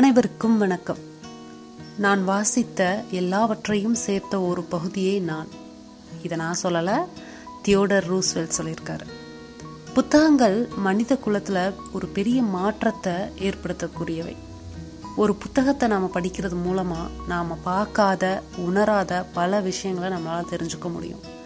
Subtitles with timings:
[0.00, 0.98] அனைவருக்கும் வணக்கம்.
[1.96, 5.48] நான் வாசித்த எல்லாவற்றையும் சேர்த்த ஒரு பகுதியே நான்
[6.22, 6.98] இதை நான் சொல்லலை
[7.62, 9.06] தியோடர் ரூஸ்வெல் சொல்லியிருக்காரு.
[9.94, 14.36] புத்தகங்கள் மனித குலத்தில் ஒரு பெரிய மாற்றத்தை ஏற்படுத்தக்கூடியவை.
[15.16, 21.38] ஒரு புத்தகத்தை நாம் படிக்கிறது மூலமாக நாம் பார்க்காத உணராத பல விஷயங்களை நம்மளால் தெரிஞ்சுக்க முடியும்.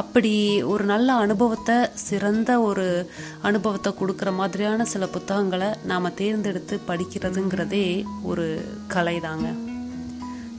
[0.00, 3.10] அப்படி ஒரு நல்ல அனுபவத்தை சிறந்த ஒரு
[3.42, 7.86] அனுபவத்தை கொடுக்குற மாதிரியான சில புத்தகங்களை நாம் தேர்ந்தெடுத்து படிக்கிறதுங்கிறதே
[8.22, 8.46] ஒரு
[8.88, 9.48] கலை தாங்க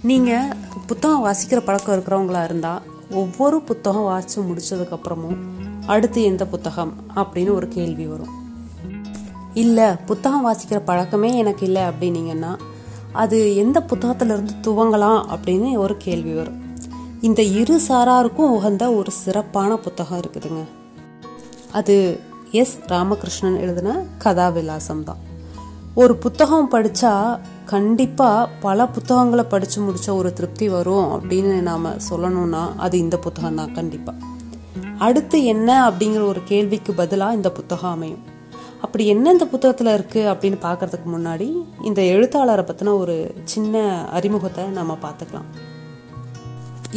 [0.01, 0.53] நீங்கள்
[0.87, 5.39] புத்தகம் வாசிக்கிற பழக்கம் இருக்கிறவங்களா இருந்தால் ஒவ்வொரு புத்தகம் வாசித்து முடித்ததுக்கப்புறமும்
[5.85, 8.33] அடுத்து எந்த புத்தகம் அப்படின்னு ஒரு கேள்வி வரும்.
[9.53, 12.51] இல்லை புத்தகம் வாசிக்கிற பழக்கமே எனக்கு இல்லை அப்படின்னீங்கன்னா
[13.13, 16.59] அது எந்த புத்தகத்திலிருந்து துவங்கலாம் அப்படின்னு ஒரு கேள்வி வரும்.
[17.21, 20.63] இந்த இரு சாராருக்கும் உகந்த ஒரு சிறப்பான புத்தகம் இருக்குதுங்க.
[21.71, 22.19] அது
[22.51, 22.77] எஸ்.
[22.87, 25.17] ராமகிருஷ்ணன் எழுதின கதாவிலாசம் தான்
[25.93, 32.97] ஒரு புத்தகம் படித்தா கண்டிப்பாக பல புத்தகங்களை படித்து முடித்த ஒரு திருப்தி வரும் அப்படின்னு நாம் சொல்லணும்னா அது
[32.99, 34.17] இந்த புத்தகம் தான் கண்டிப்பாக
[34.97, 38.23] அடுத்து என்ன அப்படிங்கிற ஒரு கேள்விக்கு பதிலாக இந்த புத்தகம் அமையும்.
[38.81, 44.97] அப்படி என்ன இந்த புத்தகத்தில் இருக்குது அப்படின்னு பார்க்கறதுக்கு முன்னாடி இந்த எழுத்தாளரை பற்றின ஒரு சின்ன அறிமுகத்தை நம்ம
[45.01, 45.68] பார்த்துக்கலாம்.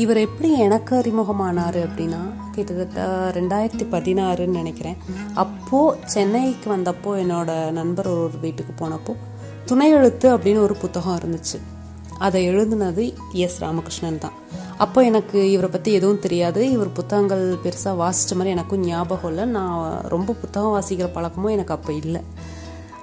[0.01, 2.21] இவர் எப்படி எனக்கு அறிமுகமானார் அப்படின்னா
[2.55, 3.01] கிட்டத்தட்ட
[3.37, 4.97] ரெண்டாயிரத்தி பதினாறுன்னு நினைக்கிறேன்.
[5.35, 9.15] அப்போது சென்னைக்கு வந்தப்போ என்னோட நண்பர் ஒரு வீட்டுக்கு போனப்போ
[9.67, 11.59] துணை எழுத்து அப்படின்னு ஒரு புத்தகம் இருந்துச்சு.
[12.19, 14.33] அதை எழுதுனது எஸ் ராமகிருஷ்ணன் தான்.
[14.77, 16.71] அப்போ எனக்கு இவரை பற்றி எதுவும் தெரியாது.
[16.71, 19.45] இவர் புத்தகங்கள் பெருசாக வாசித்த மாதிரி எனக்கும் ஞாபகம் இல்லை.
[19.45, 22.23] நான் ரொம்ப புத்தகம் வாசிக்கிற பழக்கமும் எனக்கு அப்போ இல்லை.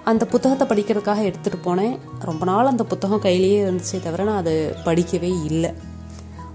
[0.03, 1.95] அந்த புத்தகத்தை படிக்கிறதுக்காக எடுத்துகிட்டு போனேன்.
[2.19, 5.71] ரொம்ப நாள் அந்த புத்தகம் கையிலேயே இருந்துச்சே தவிர நான் அதை படிக்கவே இல்லை.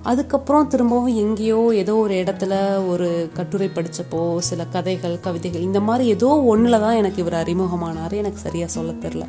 [0.06, 2.54] அதுக்கப்புறம் திரும்பவும் எங்கேயோ ஏதோ ஒரு இடத்துல
[2.86, 8.38] ஒரு கட்டுரை படித்தப்போ சில கதைகள் கவிதைகள் இந்த மாதிரி ஏதோ ஒன்றில் தான் எனக்கு இவர் அறிமுகமானார் எனக்கு
[8.38, 9.26] சரியாக சொல்ல தெரில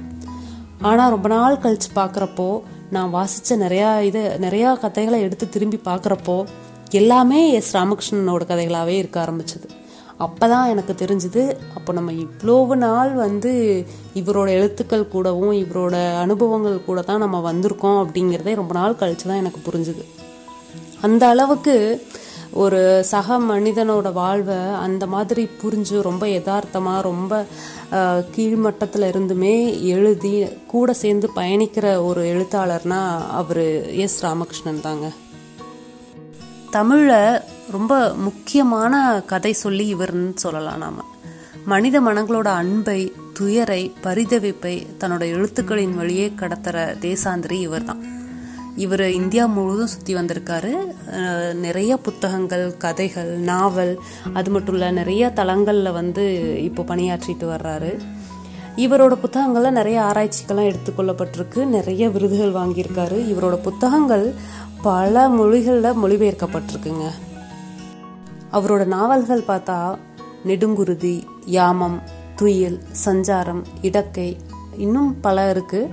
[0.81, 6.45] ஆனால் ரொம்ப நாள் கழித்து பார்க்குறப்போ நான் வாசித்த நிறையா இது நிறையா கதைகளை எடுத்து திரும்பி பார்க்குறப்போ
[6.91, 9.67] எல்லாமே எஸ் ராமகிருஷ்ணனோட கதைகளாகவே இருக்க ஆரம்பிச்சது.
[10.17, 13.51] அப்போ தான் எனக்கு தெரிஞ்சுது அப்போ நம்ம இவ்வளவு நாள் வந்து
[14.13, 19.71] இவரோட எழுத்துக்கள் கூடவும் இவரோட அனுபவங்கள் கூட தான் நம்ம வந்திருக்கோம் அப்படிங்கிறதே ரொம்ப நாள் கழிச்சு தான் எனக்கு
[19.71, 20.03] புரிஞ்சுது.
[21.05, 21.75] அந்த அளவுக்கு
[22.63, 22.79] ஒரு
[23.11, 27.33] சக மனிதனோட வாழ்வை அந்த மாதிரி புரிஞ்சு ரொம்ப யதார்த்தமாக ரொம்ப
[28.35, 29.55] கீழ்மட்டத்தில் இருந்துமே
[29.95, 30.33] எழுதி
[30.71, 33.01] கூட சேர்ந்து பயணிக்கிற ஒரு எழுத்தாளர்னா
[33.39, 33.65] அவர்
[34.03, 35.07] எஸ் ராமகிருஷ்ணன் தாங்க.
[36.71, 37.41] தமிழில்
[37.71, 37.93] ரொம்ப
[38.27, 38.95] முக்கியமான
[39.25, 41.03] கதை சொல்லி இவர்னு சொல்லலாம் நாம்.
[41.65, 42.99] மனித மனங்களோட அன்பை
[43.33, 48.03] துயரை பரிதவிப்பை தன்னோட எழுத்துக்களின் வழியே கடத்துகிற தேசாந்திரி இவர் தான்
[48.75, 50.71] இவர் இந்தியா முழுவதும் சுற்றி வந்திருக்காரு.
[51.53, 53.99] நிறைய புத்தகங்கள் கதைகள் நாவல்
[54.33, 56.23] அது மட்டும் இல்லை நிறைய தளங்களில் வந்து
[56.63, 57.91] இப்போ பணியாற்றிட்டு வர்றாரு.
[58.75, 61.65] இவரோட புத்தகங்களில் நிறைய ஆராய்ச்சிக்கெல்லாம் எடுத்துக்கொள்ளப்பட்டிருக்கு.
[61.65, 63.19] நிறைய விருதுகள் வாங்கியிருக்காரு.
[63.33, 64.33] இவரோட புத்தகங்கள்
[64.81, 67.07] பல மொழிகளில் மொழிபெயர்க்கப்பட்டிருக்குங்க.
[68.51, 69.79] அவரோட நாவல்கள் பார்த்தா
[70.47, 72.01] நெடுங்குருதி யாமம்
[72.35, 74.35] துயில் சஞ்சாரம் இடக்கை
[74.77, 75.89] இன்னும் பல இருக்குது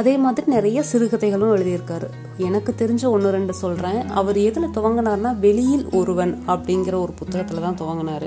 [0.00, 2.06] அதே மாதிரி நிறைய சிறுகதைகளும் எழுதியிருக்காரு.
[2.46, 8.26] எனக்கு தெரிஞ்ச ஒன்று ரெண்டு சொல்கிறேன் அவர் எதில் துவங்கினார்னா வெளியில் ஒருவன் அப்படிங்கிற ஒரு புத்தகத்தில் தான் துவங்கினார்.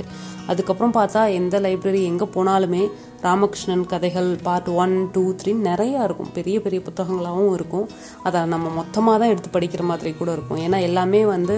[0.51, 2.83] அதுக்கப்புறம் பார்த்தா எந்த லைப்ரரி எங்கே போனாலுமே
[3.25, 6.31] ராமகிருஷ்ணன் கதைகள் பார்ட் ஒன் டூ த்ரீ நிறையா இருக்கும்.
[6.37, 7.89] பெரிய பெரிய புத்தகங்களாகவும் இருக்கும்.
[8.23, 10.63] அதை நம்ம மொத்தமாக தான் எடுத்து படிக்கிற மாதிரி கூட இருக்கும்.
[10.67, 11.57] ஏன்னா எல்லாமே வந்து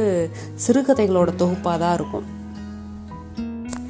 [0.67, 2.27] சிறுகதைகளோட தொகுப்பாக தான் இருக்கும்.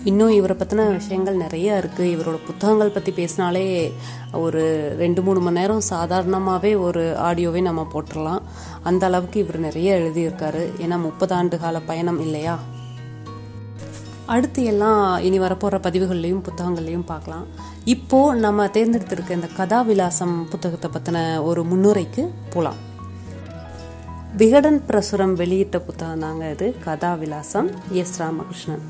[0.10, 3.64] இன்னும் இவரை பற்றின விஷயங்கள் நிறைய இருக்குது இவரோட புத்தகங்கள் பற்றி பேசினாலே
[4.46, 4.62] ஒரு
[4.98, 8.44] ரெண்டு மூணு மணி நேரம் சாதாரணமாகவே ஒரு ஆடியோவே நம்ம போட்டுடலாம்
[8.90, 10.62] அந்த அளவுக்கு இவர் நிறைய எழுதியிருக்காரு.
[10.84, 12.56] ஏன்னா முப்பது ஆண்டு கால பயணம் இல்லையா?
[14.36, 17.46] அடுத்து எல்லாம் இனி வரப்போகிற பதிவுகள்லையும் புத்தகங்கள்லையும் பார்க்கலாம்.
[17.96, 22.80] இப்போது நம்ம தேர்ந்தெடுத்திருக்க இந்த கதாவிலாசம் புத்தகத்தை பற்றின ஒரு முன்னுரைக்கு போகலாம்
[24.42, 26.70] விகடன் பிரசுரம் வெளியிட்ட புத்தகம் தாங்க இது.
[26.86, 27.70] கதாவிலாசம்
[28.02, 28.86] எஸ் ராமகிருஷ்ணன்.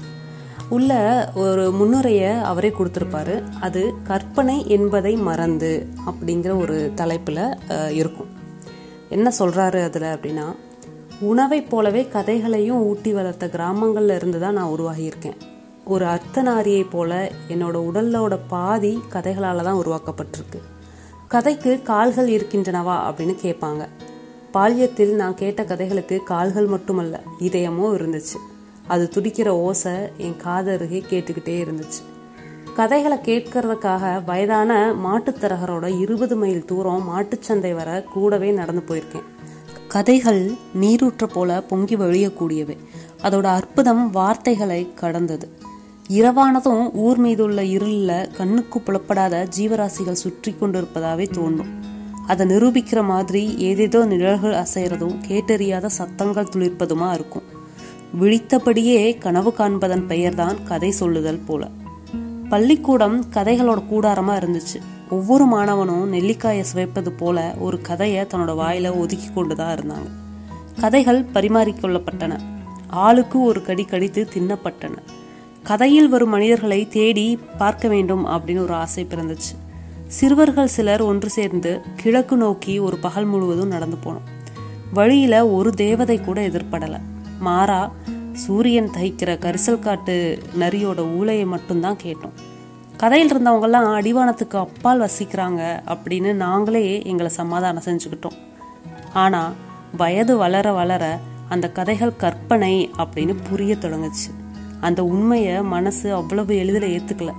[0.69, 0.91] உள்ள
[1.35, 3.35] ஒரு முன்னுரையை அவரே கொடுத்துருப்பாரு.
[3.59, 5.71] அது கற்பனை என்பதை மறந்து
[6.09, 7.43] அப்படிங்கிற ஒரு தலைப்பில்
[7.91, 8.31] இருக்கும்.
[9.09, 10.47] என்ன சொல்கிறாரு அதில் அப்படின்னா
[11.19, 15.39] உணவை போலவே கதைகளையும் ஊட்டி வளர்த்த கிராமங்களில் இருந்து தான் நான் உருவாகியிருக்கேன்.
[15.85, 20.59] ஒரு அர்த்தநாரியை போல என்னோட உடலோட பாதி கதைகளால் தான் உருவாக்கப்பட்டிருக்கு.
[21.27, 22.97] கதைக்கு கால்கள் இருக்கின்றனவா?
[23.07, 23.83] அப்படின்னு கேட்பாங்க.
[24.53, 28.37] பால்யத்தில் நான் கேட்ட கதைகளுக்கு கால்கள் மட்டுமல்ல இதயமும் இருந்துச்சு.
[28.87, 32.01] அது துடிக்கிற ஓசை என் காதருகே கேட்டுக்கிட்டே இருந்துச்சு.
[32.75, 34.71] கதைகளை கேட்கறதுக்காக வயதான
[35.05, 39.27] மாட்டுத்தரகரோட இருபது மைல் தூரம் மாட்டுச்சந்தை வர கூடவே நடந்து போயிருக்கேன்.
[39.87, 42.77] கதைகள் நீரூற்ற போல பொங்கி வழியக்கூடியவை.
[43.23, 45.49] அதோட அற்புதம் வார்த்தைகளை கடந்தது.
[46.09, 51.71] இரவானதும் ஊர் மீதுள்ள இருளில் கண்ணுக்கு புலப்படாத ஜீவராசிகள் சுற்றி கொண்டிருப்பதாகவே தோன்றும்.
[52.27, 57.56] அதை நிரூபிக்கிற மாதிரி ஏதேதோ நிழல்கள் அசைகிறதும் கேட்டறியாத சத்தங்கள் துளிர்ப்பதுமா இருக்கும்.
[58.19, 61.67] விழித்தபடியே கனவு காண்பதன் பெயர்தான் கதை சொல்லுதல் போல.
[62.49, 64.81] பள்ளிக்கூடம் கதைகளோட கூடாரமா இருந்துச்சு.
[65.09, 70.09] ஒவ்வொரு மாணவனும் நெல்லிக்காயை சுவைப்பது போல ஒரு கதையை தன்னோட வாயில ஒதுக்கி கொண்டுதான் இருந்தாங்க.
[70.79, 72.39] கதைகள் பரிமாறிக்கொள்ளப்பட்டன
[72.87, 74.97] ஆளுக்கு ஒரு கடி கடித்து தின்னப்பட்டன.
[75.63, 79.55] கதையில் வரும் மனிதர்களை தேடி பார்க்க வேண்டும் அப்படின்னு ஒரு ஆசை பிறந்துச்சு.
[80.07, 84.55] சிறுவர்கள் சிலர் ஒன்று சேர்ந்து கிழக்கு நோக்கி ஒரு பகல் முழுவதும் நடந்து போனோம்.
[84.93, 86.99] வழியில ஒரு தேவதை கூட எதிர்படலை.
[87.39, 87.91] மாறா
[88.33, 92.33] சூரியன் தைக்கிற கரிசல் காட்டு நரியோட ஊழையை மட்டும்தான் கேட்டோம்.
[92.97, 98.37] கதையில் இருந்தவங்கெல்லாம் அடிவானத்துக்கு அப்பால் வசிக்கிறாங்க அப்படின்னு நாங்களே எங்களை சமாதானம் செஞ்சுக்கிட்டோம்.
[99.13, 99.53] ஆனால்
[99.97, 101.19] வயது வளர வளர
[101.49, 104.31] அந்த கதைகள் கற்பனை அப்படின்னு புரிய தொடங்குச்சு.
[104.79, 107.33] அந்த உண்மையை மனசு அவ்வளவு எளிதில் ஏற்றுக்கல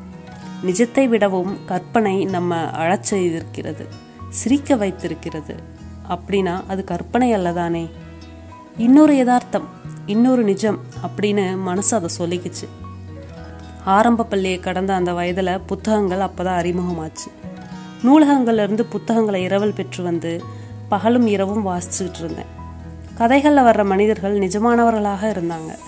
[0.64, 3.86] நிஜத்தை விடவும் கற்பனை நம்ம அழச்செய்திருக்கிறது
[4.28, 5.54] சிரிக்க வைத்திருக்கிறது.
[6.08, 7.90] அப்படின்னா அது கற்பனை அல்லதானே?
[8.76, 9.77] இன்னொரு யதார்த்தம்.
[10.08, 12.68] இன்னொரு நிஜம் அப்படின்னு மனசு அதை சொல்லிக்கிச்சு.
[13.84, 17.30] ஆரம்ப பள்ளியை கடந்த அந்த வயதில் புத்தகங்கள் அப்போதான் அறிமுகமாச்சு.
[18.02, 20.42] நூலகங்கள்லேருந்து புத்தகங்களை இரவல் பெற்று வந்து
[20.88, 22.56] பகலும் இரவும் வாசிச்சுக்கிட்டு இருந்தேன்.
[23.14, 25.78] கதைகளில் வர்ற மனிதர்கள் நிஜமானவர்களாக இருந்தாங்க.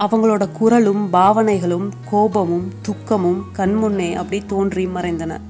[0.00, 5.40] அவங்களோட குரலும் பாவனைகளும் கோபமும் துக்கமும் கண்முன்னே அப்படி தோன்றி மறைந்தன.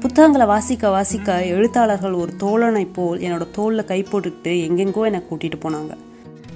[0.00, 6.05] புத்தகங்களை வாசிக்க வாசிக்க எழுத்தாளர்கள் ஒரு தோழனை போல் என்னோட தோளில் கை போட்டுக்கிட்டு எங்கெங்கோ என்னை கூட்டிகிட்டு போனாங்க.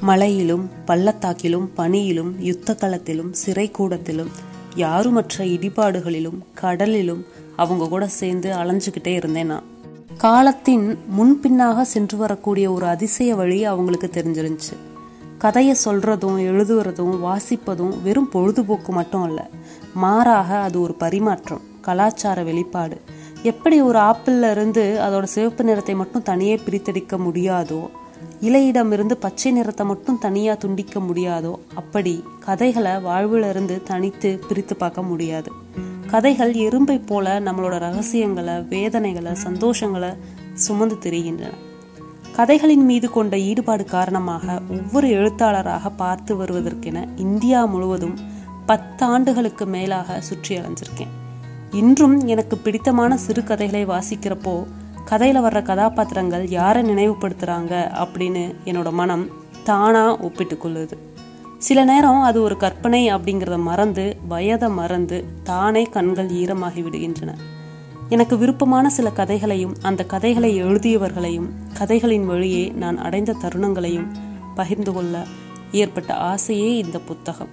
[0.00, 4.30] மலையிலும் பள்ளத்தாக்கிலும் பனியிலும் யுத்த களத்திலும் சிறை கூடத்திலும்
[4.76, 7.24] யாருமற்ற இடிபாடுகளிலும் கடலிலும்
[7.56, 9.62] அவங்க கூட சேர்ந்து அலைஞ்சுக்கிட்டே இருந்தேன் நான்.
[10.16, 14.76] காலத்தின் முன்பின்னாக சென்று வரக்கூடிய ஒரு அதிசய வழி அவங்களுக்கு தெரிஞ்சிருந்துச்சு.
[15.38, 19.48] கதையை சொல்றதும் எழுதுறதும் வாசிப்பதும் வெறும் பொழுதுபோக்கு மட்டும் அல்ல.
[19.94, 23.00] மாறாக அது ஒரு பரிமாற்றம் கலாச்சார வெளிப்பாடு.
[23.42, 27.88] எப்படி ஒரு ஆப்பிள்ல இருந்து அதோட சிவப்பு நிறத்தை மட்டும் தனியே பிரித்தெடுக்க முடியாதோ
[28.42, 35.50] இலையிடமிருந்து பச்சை நிறத்தை மட்டும் தனியா துண்டிக்க முடியாதோ அப்படி கதைகளை வாழ்விலிருந்து தனித்து பிரித்து பார்க்க முடியாது.
[36.10, 40.12] கதைகள் எறும்பை போல நம்மளோட ரகசியங்களை வேதனைகளை சந்தோஷங்களை
[40.54, 41.52] சுமந்து திரிகின்றன.
[42.36, 48.16] கதைகளின் மீது கொண்ட ஈடுபாடு காரணமாக ஒவ்வொரு எழுத்தாளராக பார்த்து வருவதற்கென இந்தியா முழுவதும்
[48.66, 51.14] பத்தாண்டுகளுக்கு மேலாக சுற்றி அலைஞ்சிருக்கேன்
[51.72, 54.54] இன்றும் எனக்கு பிடித்தமான சிறுகதைகளை வாசிக்கிறப்போ
[55.10, 57.72] கதையில் வர்ற கதாபாத்திரங்கள் யாரை நினைவுபடுத்துகிறாங்க
[58.02, 59.30] அப்படின்னு என்னோட மனம்
[59.64, 60.96] தானாக ஒப்பிட்டு கொள்ளுது.
[61.58, 67.34] சில நேரம் அது ஒரு கற்பனை அப்படிங்கிறத மறந்து வயதை மறந்து தானே கண்கள் ஈரமாகி விடுகின்றன.
[68.08, 71.48] எனக்கு விருப்பமான சில கதைகளையும் அந்த கதைகளை எழுதியவர்களையும்
[71.78, 74.08] கதைகளின் வழியே நான் அடைந்த தருணங்களையும்
[74.54, 75.26] பகிர்ந்து கொள்ள
[75.72, 77.52] ஏற்பட்ட ஆசையே இந்த புத்தகம்.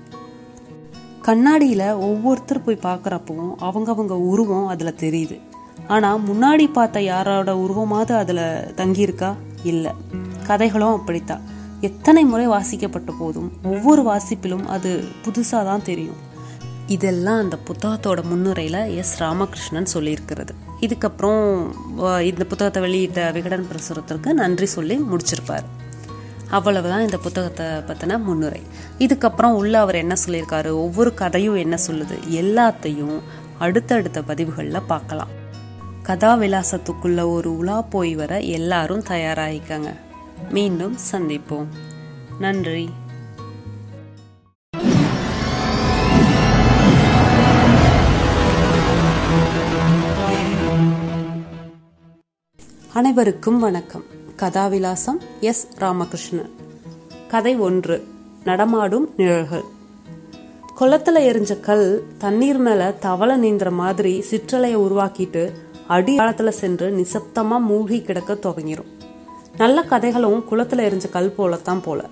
[1.21, 5.46] கண்ணாடியில் ஒவ்வொருத்தர் போய் பார்க்குறப்பவும் அவங்கவங்க உருவம் அதில் தெரியுது.
[5.87, 9.35] ஆனா முன்னாடி பார்த்த யாரோட உருவமாவது அதுல தங்கியிருக்கா?
[9.63, 9.93] இல்ல.
[10.47, 11.41] கதைகளும் அப்படித்தான்
[11.81, 13.51] எத்தனை முறை வாசிக்கப்பட்ட போதும்?
[13.63, 16.25] ஒவ்வொரு வாசிப்பிலும் அது புதுசா தான் தெரியும்.
[16.87, 20.49] இதெல்லாம் அந்த புத்தகத்தோட முன்னுரையில எஸ் ராமகிருஷ்ணன் சொல்லியிருக்கிறது.
[20.81, 21.69] இதுக்கப்புறம்
[22.21, 25.65] இந்த புத்தகத்தை வெளியிட்ட விகடன் பிரசுரத்திற்கு நன்றி சொல்லி முடிச்சிருப்பார்.
[26.49, 28.61] அவ்வளவுதான் இந்த புத்தகத்தை பற்றின முன்னுரை.
[28.99, 30.69] இதுக்கப்புறம் உள்ள அவர் என்ன சொல்லியிருக்காரு?
[30.71, 32.17] ஒவ்வொரு கதையும் என்ன சொல்லுது?
[32.29, 33.19] எல்லாத்தையும்
[33.57, 35.45] அடுத்தடுத்த பதிவுகளில் பார்க்கலாம்.
[36.07, 39.93] கதா விலாசத்துக்குள்ள ஒரு உலா போய் வர எல்லாரும் தயாராகிக்கங்க
[40.49, 41.65] மீண்டும் சந்திப்போம்.
[42.39, 42.89] நன்றி.
[52.93, 54.03] அனைவருக்கும் வணக்கம்.
[54.35, 55.67] கதாவிலாசம் எஸ்.
[55.75, 56.51] ராமகிருஷ்ணன்.
[57.27, 58.07] கதை ஒன்று.
[58.43, 59.75] நடமாடும் நிழல்கள்.
[60.79, 66.17] குளத்துல எரிஞ்ச கல் தண்ணீர் மேல தவளை நீந்துற மாதிரி சிற்றலையை உருவாக்கிட்டு அடி
[66.49, 68.91] சென்று நிசப்தமா மூழ்கி கிடக்க துவங்கிரும்.
[69.57, 72.03] நல்ல கதைகளும் குளத்துல எரிஞ்ச கல் போலத்தான் போல.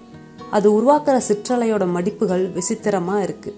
[0.51, 3.55] அது உருவாக்குற சிற்றலையோட மடிப்புகள் விசித்திரமா இருக்கு.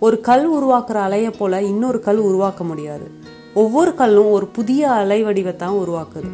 [0.00, 3.10] ஒரு கல் உருவாக்குற அலைய போல இன்னொரு கல் உருவாக்க முடியாது.
[3.54, 6.28] ஒவ்வொரு கல்லும் ஒரு புதிய அலை வடிவத்தான் உருவாக்குது.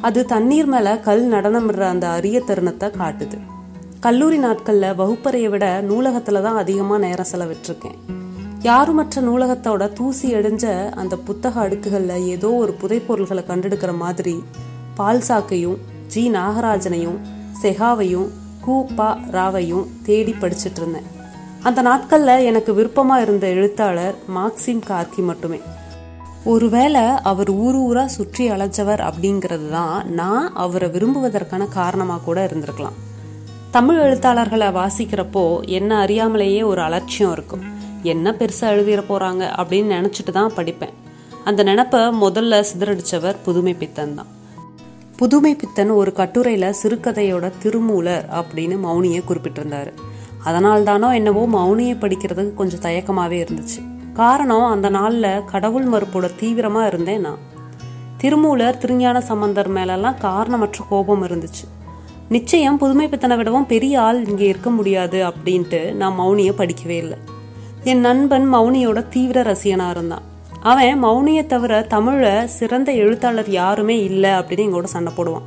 [0.00, 3.38] அது தண்ணீர் மேல கல் நடனமிடுற அந்த அரிய தருணத்தை காட்டுது.
[4.00, 7.98] கல்லூரி நாட்கள்ல வகுப்பறையை விட நூலகத்துல தான் அதிகமா நேரம் செலவிட்டிருக்கேன்.
[8.62, 14.42] யாருமற்ற நூலகத்தோட தூசி எடிஞ்ச அந்த புத்தக அடுக்குகள்ல ஏதோ ஒரு புதைப்பொருள்களை கண்டெடுக்கிற மாதிரி
[14.96, 16.30] பால்சாக்கையும் ஜி.
[16.30, 17.18] நாகராஜனையும்
[17.62, 18.28] செகாவையும்
[18.60, 18.86] கூ.
[18.96, 19.16] ப.
[19.32, 21.02] ராவையும் தேடி படிச்சுட்டு இருந்தேன்.
[21.62, 25.60] அந்த நாட்கள்ல எனக்கு விருப்பமா இருந்த எழுத்தாளர் மார்க்சிம் கார்கி மட்டுமே.
[26.44, 32.98] ஒருவேளை அவர் ஊர் ஊரா சுற்றி அழைச்சவர் அப்படிங்கிறது தான் நான் அவரை விரும்புவதற்கான காரணமா கூட இருந்திருக்கலாம்.
[33.70, 37.76] தமிழ் எழுத்தாளர்களை வாசிக்கிறப்போ என்ன அறியாமலேயே ஒரு அலட்சியம் இருக்கும்.
[38.02, 40.94] என்ன பெருசாக எழுதிட போகிறாங்க அப்படின்னு நினச்சிட்டு தான் படிப்பேன்.
[41.44, 44.26] அந்த நினப்பை முதல்ல சிதறடிச்சவர் புதுமை பித்தன் தான்.
[45.16, 49.92] புதுமை பித்தன் ஒரு கட்டுரையில் சிறுகதையோட திருமூலர் அப்படின்னு மௌனியை குறிப்பிட்டிருந்தாரு.
[50.44, 53.80] அதனால் தானோ என்னவோ மௌனியை படிக்கிறதுக்கு கொஞ்சம் தயக்கமாகவே இருந்துச்சு.
[54.14, 57.38] காரணம் அந்த நாளில் கடவுள் மறுப்போட தீவிரமாக இருந்தேன் நான்.
[58.18, 61.66] திருமூலர் திருஞான சம்பந்தர் மேலெல்லாம் காரணமற்ற கோபம் இருந்துச்சு.
[62.28, 67.18] நிச்சயம் புதுமை பித்தனை விடவும் பெரிய ஆள் இங்கே இருக்க முடியாது அப்படின்ட்டு நான் மௌனியை படிக்கவே இல்லை.
[67.90, 70.24] என் நண்பன் மௌனியோட தீவிர ரசிகனா இருந்தான்.
[70.62, 75.46] அவன் மௌனியை தவிர தமிழ சிறந்த எழுத்தாளர் யாருமே இல்லை அப்படின்னு எங்களோட சண்டை போடுவான்.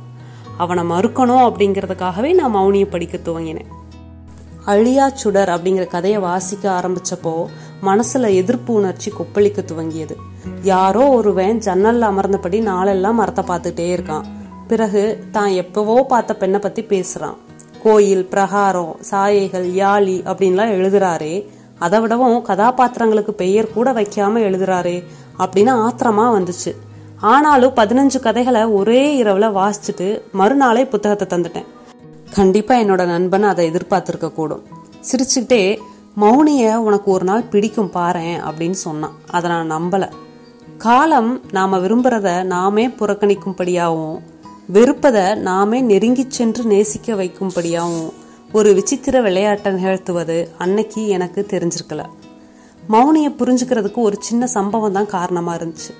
[0.56, 3.70] அவனை மறுக்கணும் அப்படிங்கிறதுக்காகவே நான் மௌனியை படிக்க துவங்கினேன்.
[4.66, 7.34] அழியா சுடர் அப்படிங்கிற கதையை வாசிக்க ஆரம்பிச்சப்போ
[7.84, 10.16] மனசுல எதிர்ப்பு உணர்ச்சி கொப்பளிக்க துவங்கியது.
[10.62, 14.28] யாரோ ஒருவன் ஜன்னல்ல அமர்ந்தபடி நாளெல்லாம் மரத்தை பார்த்துட்டே இருக்கான்.
[14.68, 17.40] பிறகு தான் எப்பவோ பார்த்த பெண்ணை பத்தி பேசுறான்.
[17.82, 21.34] கோயில் பிரகாரம் சாயைகள் யாழி அப்படின்லாம் எழுதுறாரே
[21.82, 24.96] அதை விடவும் கதாபாத்திரங்களுக்கு பெயர் கூட வைக்காம எழுதுறாரு
[25.38, 26.72] அப்படின்னு ஆத்திரமா வந்துச்சு.
[27.20, 31.66] ஆனாலும் பதினஞ்சு கதைகளை ஒரே இரவுல வாசிச்சுட்டு மறுநாளே புத்தகத்தை தந்துட்டேன்.
[32.34, 34.62] கண்டிப்பா என்னோட நண்பன் அதை எதிர்பார்த்திருக்க கூடும்.
[35.10, 35.78] சிரிச்சுக்கிட்டே
[36.20, 39.16] மௌனிய உனக்கு ஒரு நாள் பிடிக்கும் பாரேன் அப்படின்னு சொன்னான்.
[39.30, 40.10] அதை நான் நம்பல.
[40.78, 44.18] காலம் நாம விரும்புறத நாமே புறக்கணிக்கும்படியாகவும்
[44.72, 48.12] வெறுப்பதை நாமே நெருங்கி சென்று நேசிக்க வைக்கும்படியாகவும்
[48.52, 52.02] ஒரு விசித்திர விளையாட்டை நிகழ்த்துவது அன்னைக்கு எனக்கு தெரிஞ்சிருக்கல.
[52.90, 55.92] மௌனியை புரிஞ்சுக்கிறதுக்கு ஒரு சின்ன சம்பவம் தான் காரணமா இருந்துச்சு.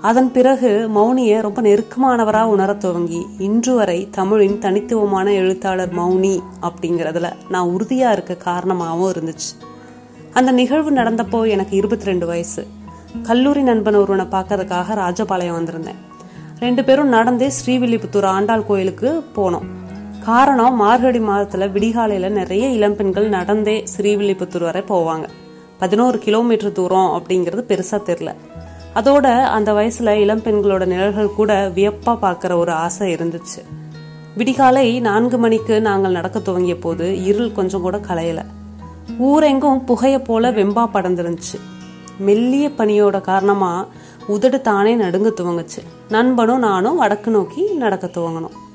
[0.00, 7.68] அதன் பிறகு மௌனியை ரொம்ப நெருக்கமானவரா உணர துவங்கி இன்று வரை தமிழின் தனித்துவமான எழுத்தாளர் மௌனி அப்படிங்கிறதுல நான்
[7.68, 9.50] உறுதியா இருக்க காரணமாகவும் இருந்துச்சு.
[10.32, 12.66] அந்த நிகழ்வு நடந்தப்போ எனக்கு இருபத்தி ரெண்டு வயசு.
[13.22, 16.00] கல்லூரி நண்பன் ஒருவனை பார்க்கறதுக்காக ராஜபாளையம் வந்திருந்தேன்.
[16.60, 19.68] ரெண்டு பேரும் நடந்தே ஸ்ரீவில்லிபுத்தூர் ஆண்டாள் கோயிலுக்கு போனோம்.
[20.24, 25.28] காரணம் மார்கழி மாதத்துல விடிகாலையில நிறைய இளம்பெண்கள் நடந்தே ஸ்ரீவில்லிபுத்தூர் வரை போவாங்க.
[25.78, 28.34] பதினோரு கிலோமீட்டர் தூரம் அப்படிங்கிறது பெருசா தெரியல.
[28.94, 33.60] அதோட அந்த வயசுல இளம்பெண்களோட நிழல்கள் கூட வியப்பா பார்க்குற ஒரு ஆசை இருந்துச்சு.
[34.36, 38.44] விடிகாலை நான்கு மணிக்கு நாங்கள் நடக்க துவங்கிய போது இருள் கொஞ்சம் கூட களையல
[39.18, 41.60] ஊரெங்கும் புகைய போல வெம்பா படர்ந்துருந்துச்சு.
[42.18, 43.86] மெல்லிய பனியோட காரணமா
[44.26, 45.82] உதடு தானே நடுங்க துவங்குச்சு.
[46.08, 48.66] நண்பனும் நானும் வடக்கு நோக்கி நடக்க துவங்கணும்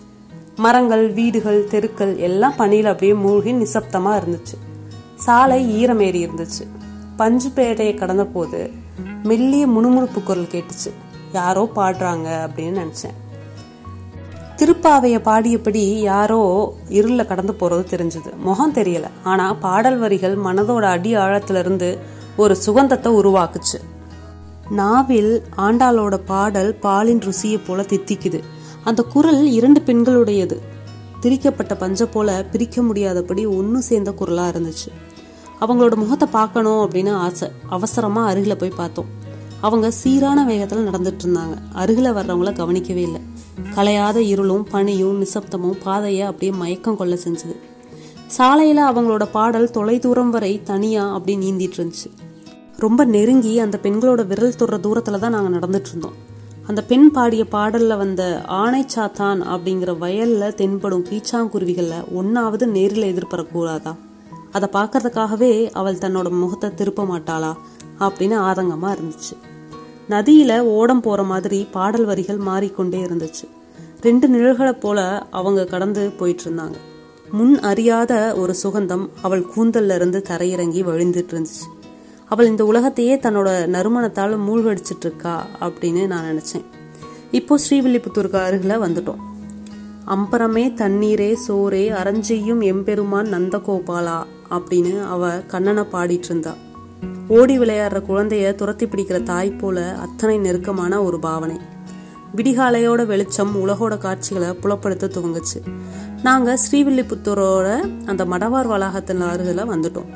[0.55, 4.57] மரங்கள் வீடுகள் தெருக்கள் எல்லாம் பனியில் அப்படியே மூழ்கி நிசப்தமா இருந்துச்சு.
[5.15, 6.67] சாலை ஈரமேறி இருந்துச்சு.
[7.17, 8.72] பஞ்சுப்பேட்டையை கடந்த போது
[9.24, 10.91] மெல்லிய முணுமுணுப்பு குரல் கேட்டுச்சு.
[11.33, 13.15] யாரோ பாடுறாங்க அப்படின்னு நினைச்சேன்.
[14.57, 18.36] திருப்பாவையை பாடியபடி யாரோ இருளில் கடந்து போறது தெரிஞ்சுது.
[18.36, 19.03] முகம் தெரியல.
[19.24, 22.00] ஆனா பாடல் வரிகள் மனதோட அடி ஆழத்துல இருந்து
[22.38, 23.79] ஒரு சுகந்தத்தை உருவாக்குச்சு.
[24.69, 28.43] நாவில் ஆண்டாளோட பாடல் பாலின் ருசியை போல தித்திக்குது.
[28.84, 30.58] அந்த குரல் இரண்டு பெண்களுடையது.
[31.20, 34.90] திரிக்கப்பட்ட பஞ்ச போல பிரிக்க முடியாதபடி ஒன்று சேர்ந்த குரலா இருந்துச்சு.
[35.62, 37.50] அவங்களோட முகத்தை பார்க்கணும் அப்படின்னு ஆசை.
[37.70, 39.06] அவசரமா அருகில போய் பார்த்தோம்.
[39.62, 41.58] அவங்க சீரான வேகத்துல நடந்துட்டு இருந்தாங்க.
[41.75, 43.22] அருகில வர்றவங்கள கவனிக்கவே இல்லை.
[43.75, 47.56] கலையாத இருளும் பனியும் நிசப்தமும் பாதையை அப்படியே மயக்கம் கொள்ள செஞ்சது.
[48.38, 52.12] சாலையில அவங்களோட பாடல் தொலை தூரம் வரை தனியா அப்படி நீந்திட்டு இருந்துச்சு.
[52.78, 56.32] ரொம்ப நெருங்கி அந்த பெண்களோட விரல் தொடுற தூரத்துல தான் நாங்க நடந்துட்டு இருந்தோம்.
[56.67, 63.96] அந்த பெண் பாடிய பாடல்ல வந்த ஆணை சாத்தான் அப்படிங்கிற வயல்ல தென்படும் கீச்சாங்குருவிகளை ஒன்னாவது நேரில் எதிர்பாரக்கூடாதா
[64.51, 67.55] அதை பார்க்கறதுக்காகவே அவள் தன்னோட முகத்தை திருப்ப மாட்டாளா?
[68.00, 69.36] அப்படின்னு ஆதங்கமா இருந்துச்சு.
[70.10, 73.48] நதியில ஓடம் போற மாதிரி பாடல் வரிகள் மாறிக்கொண்டே இருந்துச்சு.
[74.01, 76.74] ரெண்டு நிழல்களை போல அவங்க கடந்து போயிட்டு இருந்தாங்க
[77.32, 81.73] முன் அறியாத ஒரு சுகந்தம் அவள் கூந்தல்ல இருந்து தரையிறங்கி வழிந்துட்டு இருந்துச்சு.
[82.34, 85.34] அவள் இந்த உலகத்தையே தன்னோட நறுமணத்தால் மூழ்கடிச்சிட்டு இருக்கா
[85.66, 86.66] அப்படின்னு நான் நினச்சேன்.
[87.38, 89.22] இப்போ ஸ்ரீவில்லிபுத்தூருக்கு அருகில் வந்துட்டோம்.
[90.13, 94.18] அம்பரமே தண்ணீரே சோரே அரஞ்செய்யும் எம்பெருமான் நந்தகோபாலா
[94.56, 96.54] அப்படின்னு அவ கண்ணனை பாடிட்டு இருந்தா
[97.28, 101.58] ஓடி விளையாடுற குழந்தைய துரத்தி பிடிக்கிற தாய் போல அத்தனை நெருக்கமான ஒரு பாவனை.
[102.38, 105.60] விடிகாலையோட வெளிச்சம் உலகோட காட்சிகளை புலப்படுத்த துவங்குச்சு.
[106.24, 107.70] நாங்க ஸ்ரீவில்லிபுத்தூரோட
[108.06, 110.12] அந்த மடவார் வளாகத்தின் அருகில வந்துட்டோம்.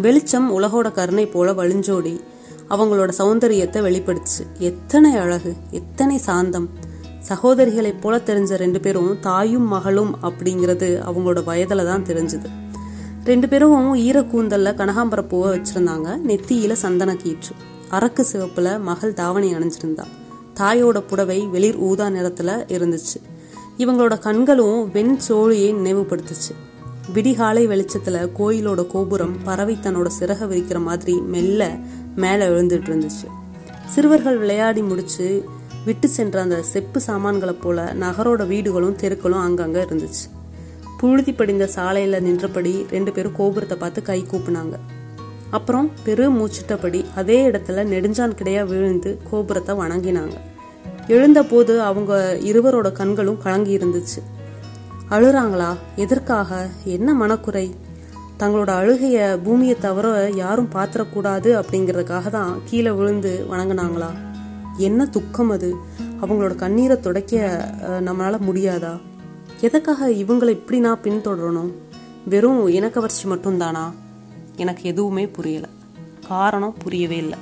[0.00, 2.20] வெளிச்சம் உலகோட கருணை போல வழிஞ்சோடி
[2.70, 4.44] அவங்களோட சௌந்தரியத்தை வெளிப்படுத்துச்சு.
[4.58, 6.68] எத்தனை அழகு எத்தனை சாந்தம்.
[7.28, 12.44] சகோதரிகளைப் போல தெரிஞ்ச ரெண்டு பேரும் தாயும் மகளும் அப்படிங்கிறது அவங்களோட வயதில் தான் தெரிஞ்சுது.
[13.24, 16.18] ரெண்டு பேரும் ஈரக்கூந்தல்ல கனகாம்பர பூவை வச்சிருந்தாங்க.
[16.28, 17.52] நெத்தியில சந்தன கீற்று.
[17.90, 20.04] அரக்கு சிவப்புல மகள் தாவணி அணிஞ்சிருந்தா.
[20.54, 23.18] தாயோட புடவை வெளிர் ஊதா நிறத்துல இருந்துச்சு.
[23.78, 26.69] இவங்களோட கண்களும் வெண் சோழியை நினைவுபடுத்துச்சு.
[27.14, 31.76] விடிகாலை வெளிச்சத்துல கோயிலோட கோபுரம் பறவை தன்னோட சிறக விரிக்கிற மாதிரி மெல்ல
[32.16, 33.26] மேல விழுந்துட்டு இருந்துச்சு.
[33.86, 35.44] சிறுவர்கள் விளையாடி முடிச்சு
[35.84, 40.26] விட்டு சென்ற அந்த செப்பு சாமான்களை போல நகரோட வீடுகளும் தெருக்களும் அங்கங்க இருந்துச்சு.
[40.98, 44.76] புழுதி படிந்த சாலையில நின்றபடி ரெண்டு பேரும் கோபுரத்தை பார்த்து கை கூப்பினாங்க.
[45.50, 50.36] அப்புறம் பெரு மூச்சிட்டபடி அதே இடத்துல நெடுஞ்சான் கிடையா விழுந்து கோபுரத்தை வணங்கினாங்க.
[51.08, 54.20] எழுந்தபோது அவங்க இருவரோட கண்களும் கலங்கி இருந்துச்சு.
[55.10, 55.76] அழுறாங்களா?
[55.96, 56.68] எதற்காக?
[56.84, 57.74] என்ன மனக்குறை?
[58.38, 64.10] தங்களோட அழுகைய பூமியை தவிர யாரும் பாத்திரக்கூடாது அப்படிங்கிறதுக்காக தான் கீழே விழுந்து வணங்கினாங்களா?
[64.76, 65.74] என்ன துக்கம் அது?
[66.22, 69.00] அவங்களோட கண்ணீரை துடைக்க நம்மளால முடியாதா?
[69.60, 71.72] எதற்காக இவங்களை இப்படி நான் பின்தொடரணும்?
[72.24, 73.92] வெறும் இனக்கவர்ச்சி மட்டும்தானா?
[74.56, 75.68] எனக்கு எதுவுமே புரியல.
[76.28, 77.38] காரணம் புரியவே இல்லை.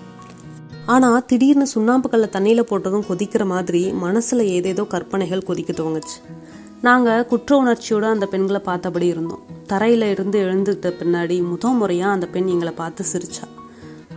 [0.87, 6.38] ஆனா திடீர்னு சுண்ணாம்பு கல்ல தண்ணியில போட்டதும் கொதிக்கிற மாதிரி மனசுல ஏதேதோ கற்பனைகள் கொதிக்க துவங்குச்சு.
[6.82, 9.42] நாங்கள் குற்ற உணர்ச்சியோடு அந்த பெண்களை பார்த்தபடி இருந்தோம்.
[9.68, 13.47] தரையில இருந்து எழுந்துட்ட பின்னாடி முத முறையாக அந்த பெண் எங்களை பார்த்து சிரிச்சா.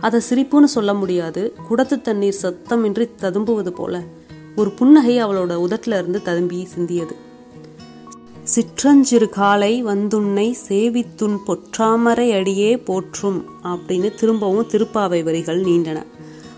[0.00, 1.54] அதை சிரிப்புன்னு சொல்ல முடியாது.
[1.70, 4.02] குடத்து தண்ணீர் சத்தமின்றி ததும்புவது போல
[4.56, 7.14] ஒரு புன்னகை அவளோட உதட்டுல இருந்து ததும்பி சிந்தியது.
[8.42, 16.02] சிற்றஞ்சிறு காலை வந்துன்னை சேவித்துன் பொற்றாமரை அடியே போற்றும் அப்படின்னு திரும்பவும் திருப்பாவை வரிகள் நீண்டன.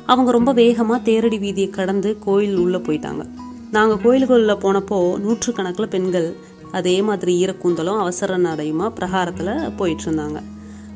[0.06, 3.28] அவங்க ரொம்ப வேகமாக தேரடி வீதியை கடந்து கோயில் உள்ள போயிட்டாங்க.
[3.74, 6.34] நாங்கள் கோயில்களில் போனப்போ நூற்றுக்கணக்கில் பெண்கள்
[6.72, 10.42] அதே மாதிரி ஈரக்கூந்தலும் அவசர நடையுமா பிரகாரத்தில் போயிட்டு இருந்தாங்க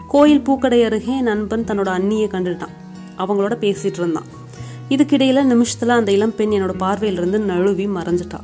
[0.09, 2.75] கோயில் பூக்கடை அருகே நண்பன் தன்னோட அண்ணியை கண்டுட்டான்.
[3.19, 4.29] அவங்களோட பேசிட்டு இருந்தான்.
[4.89, 8.41] இதுக்கிடையில நிமிஷத்துல அந்த இளம் பெண் என்னோட பார்வையிலிருந்து நழுவி மறைஞ்சிட்டா.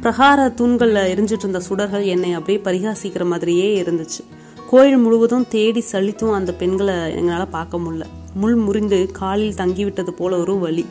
[0.00, 4.22] பிரகார தூண்களில் எரிஞ்சிட்டு இருந்த சுடர்கள் என்னை அப்படியே பரிகாசிக்கிற மாதிரியே இருந்துச்சு.
[4.70, 8.04] கோயில் முழுவதும் தேடி சலித்தும் அந்த பெண்களை எங்களால் பார்க்க முடியல.
[8.34, 10.86] முள் முறிந்து காலில் தங்கிவிட்டது போல ஒரு வழி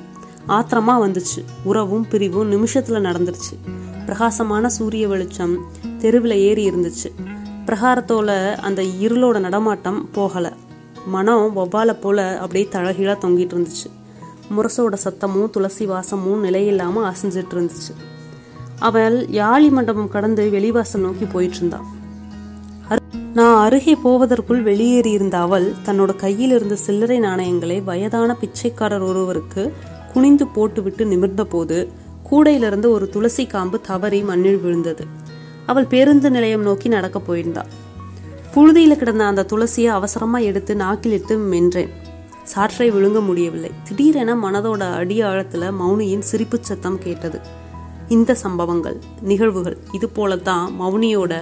[0.48, 1.46] ஆத்திரமா வந்துச்சு.
[1.64, 3.72] உறவும் பிரிவும் நிமிஷத்துல நடந்துருச்சு.
[4.06, 5.66] பிரகாசமான சூரிய வெளிச்சம்
[5.98, 7.12] தெருவில் ஏறி இருந்துச்சு.
[7.66, 10.54] பிரகாரத்தோல அந்த இருளோட நடமாட்டம் போகல.
[11.06, 13.92] மனம் வவ்வால போல அப்படியே தழகீழா தொங்கிட்டு இருந்துச்சு.
[14.58, 17.94] முரசோட சத்தமும் துளசி வாசமும் நிலையில்லாம அசைஞ்சிட்டு இருந்துச்சு.
[18.80, 21.86] அவள் யாழி மண்டபம் கடந்து வெளிவாசம் நோக்கி போயிட்டு இருந்தான்
[22.90, 23.00] அரு-
[23.34, 29.74] நான் அருகே போவதற்குள் வெளியேறி இருந்த அவள் தன்னோட கையில் இருந்த சில்லறை நாணயங்களை வயதான பிச்சைக்காரர் ஒருவருக்கு
[30.14, 31.78] குனிந்து போட்டுவிட்டு நிமிர்ந்த போது
[32.30, 35.06] கூடையிலிருந்து ஒரு துளசி காம்பு தவறி மண்ணில் விழுந்தது.
[35.66, 37.72] அவள் பேருந்து நிலையம் நோக்கி நடக்க போயிருந்தாள்
[38.56, 41.92] புழுதியில கிடந்த அந்த துளசியை அவசரமா எடுத்து நாக்கிலிட்டு மென்றேன்.
[42.54, 43.72] சாற்றை விழுங்க முடியவில்லை.
[43.88, 47.40] திடீரென மனதோட அடி ஆழத்துல மௌனியின் சிரிப்புச் சத்தம் கேட்டது.
[48.08, 51.34] இந்த சம்பவங்கள் நிகழ்வுகள் இது போலத்தான் மௌனியோட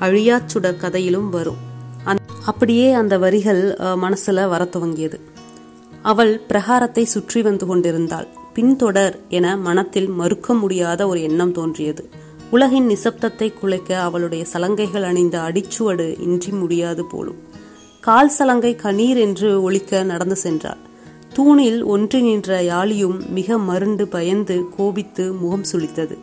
[0.00, 1.60] அழியாச்சுடர் கதையிலும் வரும்.
[2.46, 3.62] அப்படியே அந்த வரிகள்
[4.04, 5.18] மனசுல வர துவங்கியது.
[6.02, 8.26] அவள் பிரகாரத்தை சுற்றி வந்து கொண்டிருந்தாள்.
[8.54, 12.08] பின்தொடர் என மனத்தில் மறுக்க முடியாத ஒரு எண்ணம் தோன்றியது.
[12.50, 17.36] உலகின் நிசப்தத்தை குலைக்க அவளுடைய சலங்கைகள் அணிந்த அடிச்சுவடு இன்றி முடியாது போலும்.
[18.00, 20.76] கால் சலங்கை கணீர் என்று ஒழிக்க நடந்து சென்றாள்.
[21.34, 26.18] தூணில் ஒன்றி நின்ற யாழியும் மிக மருண்டு பயந்து கோபித்து முகம் சுளித்தது.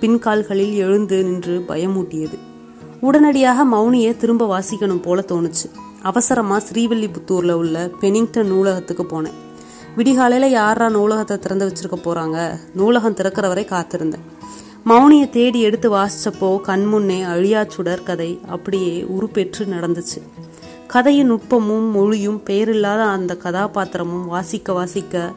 [0.00, 2.38] பின்கால்களில் எழுந்து நின்று பயமூட்டியது.
[3.00, 5.70] உடனடியாக மௌனியை திரும்ப வாசிக்கணும் போல தோணுச்சு.
[6.02, 9.38] அவசரமாக ஸ்ரீவில்லிபுத்தூரில் உள்ள பெனிங்டன் நூலகத்துக்கு போனேன்.
[9.96, 14.24] விடிகாலையில் யாரா நூலகத்தை திறந்து வச்சிருக்க போகிறாங்க நூலகம் திறக்கிற வரை காத்திருந்தேன்.
[14.86, 20.20] மௌனியை தேடி எடுத்து வாசிச்சப்போ கண்முன்னே அழியாச்சுடர் கதை அப்படியே உருப்பெற்று நடந்துச்சு.
[20.86, 25.32] கதையின் நுட்பமும் மொழியும் பெயரில்லாத அந்த கதாபாத்திரமும் வாசிக்க வாசிக்க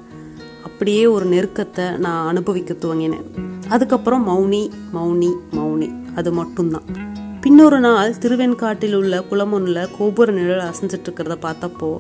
[0.63, 3.27] அப்படியே ஒரு நெருக்கத்தை நான் அனுபவிக்க துவங்கினேன்.
[3.69, 5.89] அதுக்கப்புறம் மௌனி மௌனி மௌனி.
[6.15, 7.13] அது மட்டும்தான்.
[7.45, 11.99] பின்னொரு நாள் திருவெண்காட்டில் உள்ள குளமொன்னில் கோபுர நிழல் அசைஞ்சிட்டு இருக்கிறத பார்த்தப்போ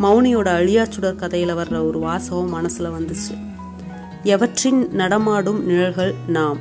[0.00, 3.38] மௌனியோட அழியாச்சுடர் கதையில வர்ற ஒரு வாசகம் மனசுல வந்துச்சு.
[4.22, 6.58] எவற்றின் நடமாடும் நிழல்கள் நாம்?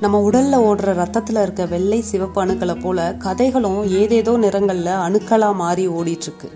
[0.00, 6.22] நம்ம உடல்ல ஓடுற ரத்தத்துல இருக்க வெள்ளை சிவப்பு அணுக்களை போல கதைகளும் ஏதேதோ நிறங்கள்ல அணுக்களா மாறி ஓடிட்டு
[6.22, 6.50] இருக்கு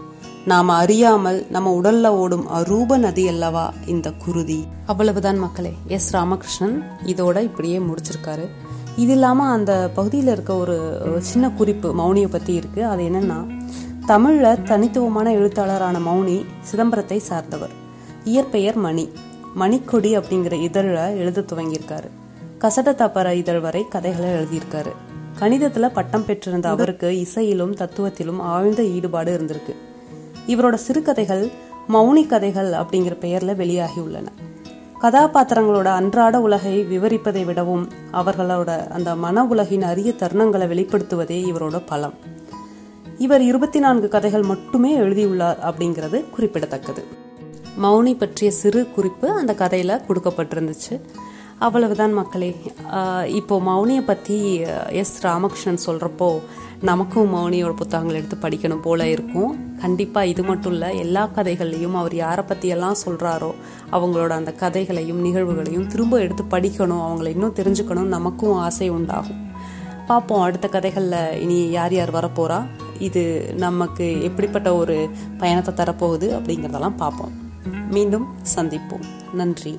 [0.45, 4.65] நாம அறியாமல் நம்ம உடல்ல ஓடும் அரூப நதி அல்லவா இந்த குருதி?
[4.87, 5.73] அவ்வளவுதான் மக்களே.
[5.87, 6.17] எஸ்.
[6.17, 8.49] ராமகிருஷ்ணன் இதோட இப்படியே முடிச்சிருக்காரு.
[8.97, 10.77] இது இல்லாமல் அந்த பகுதியில் இருக்க ஒரு
[11.19, 12.87] சின்ன குறிப்பு மௌனியை பற்றி இருக்கு.
[12.87, 13.39] அது என்னன்னா
[14.07, 17.71] தமிழில் தனித்துவமான எழுத்தாளரான மௌனி சிதம்பரத்தை சார்ந்தவர்.
[18.25, 19.09] இயற்பெயர் மணி.
[19.61, 22.09] மணிக்கொடி அப்படிங்கிற இதழில் எழுத துவங்கியிருக்காரு.
[22.59, 24.93] கசட தப்பர இதழ் வரை கதைகளை எழுதியிருக்காரு.
[25.39, 29.75] கணிதத்தில் பட்டம் பெற்றிருந்த அவருக்கு இசையிலும் தத்துவத்திலும் ஆழ்ந்த ஈடுபாடு இருந்திருக்கு.
[30.47, 31.51] இவரோட சிறுகதைகள்
[31.93, 34.29] மௌனி கதைகள் அப்படிங்கிற பெயரில் வெளியாகி உள்ளன.
[35.05, 42.15] கதாபாத்திரங்களோட அன்றாட உலகை விவரிப்பதை விடவும் அவர்களோட அந்த மன உலகின் அரிய தருணங்களை வெளிப்படுத்துவதே இவரோட பலம்.
[43.19, 47.05] இவர் இருபத்தி நான்கு கதைகள் மட்டுமே எழுதியுள்ளார் அப்படிங்கிறது குறிப்பிடத்தக்கது.
[47.83, 51.01] மௌனி பற்றிய சிறு குறிப்பு அந்த கதையில கொடுக்கப்பட்டிருந்துச்சு.
[51.59, 52.57] அவ்வளவுதான் மக்களே.
[53.27, 56.41] இப்போ மௌனியை பத்தி எஸ் ராமகிருஷ்ணன் சொல்றப்போ
[56.89, 59.53] நமக்கும் மௌனியோட புத்தகங்கள் எடுத்து படிக்கணும் போல இருக்கும்.
[59.79, 63.51] கண்டிப்பாக இது மட்டும் இல்லை எல்லா கதைகள்லையும் அவர் யாரை பற்றியெல்லாம் சொல்கிறாரோ
[63.93, 69.41] அவங்களோட அந்த கதைகளையும் நிகழ்வுகளையும் திரும்ப எடுத்து படிக்கணும் அவங்கள இன்னும் தெரிஞ்சுக்கணும் நமக்கும் ஆசை உண்டாகும்.
[70.07, 72.61] பார்ப்போம் அடுத்த கதைகளில் இனி யார் யார் வரப்போகிறா
[72.99, 73.23] இது
[73.57, 74.97] நமக்கு எப்படிப்பட்ட ஒரு
[75.39, 77.35] பயணத்தை தரப்போகுது அப்படிங்கிறதெல்லாம் பார்ப்போம்
[77.91, 79.07] மீண்டும் சந்திப்போம்.
[79.33, 79.79] நன்றி.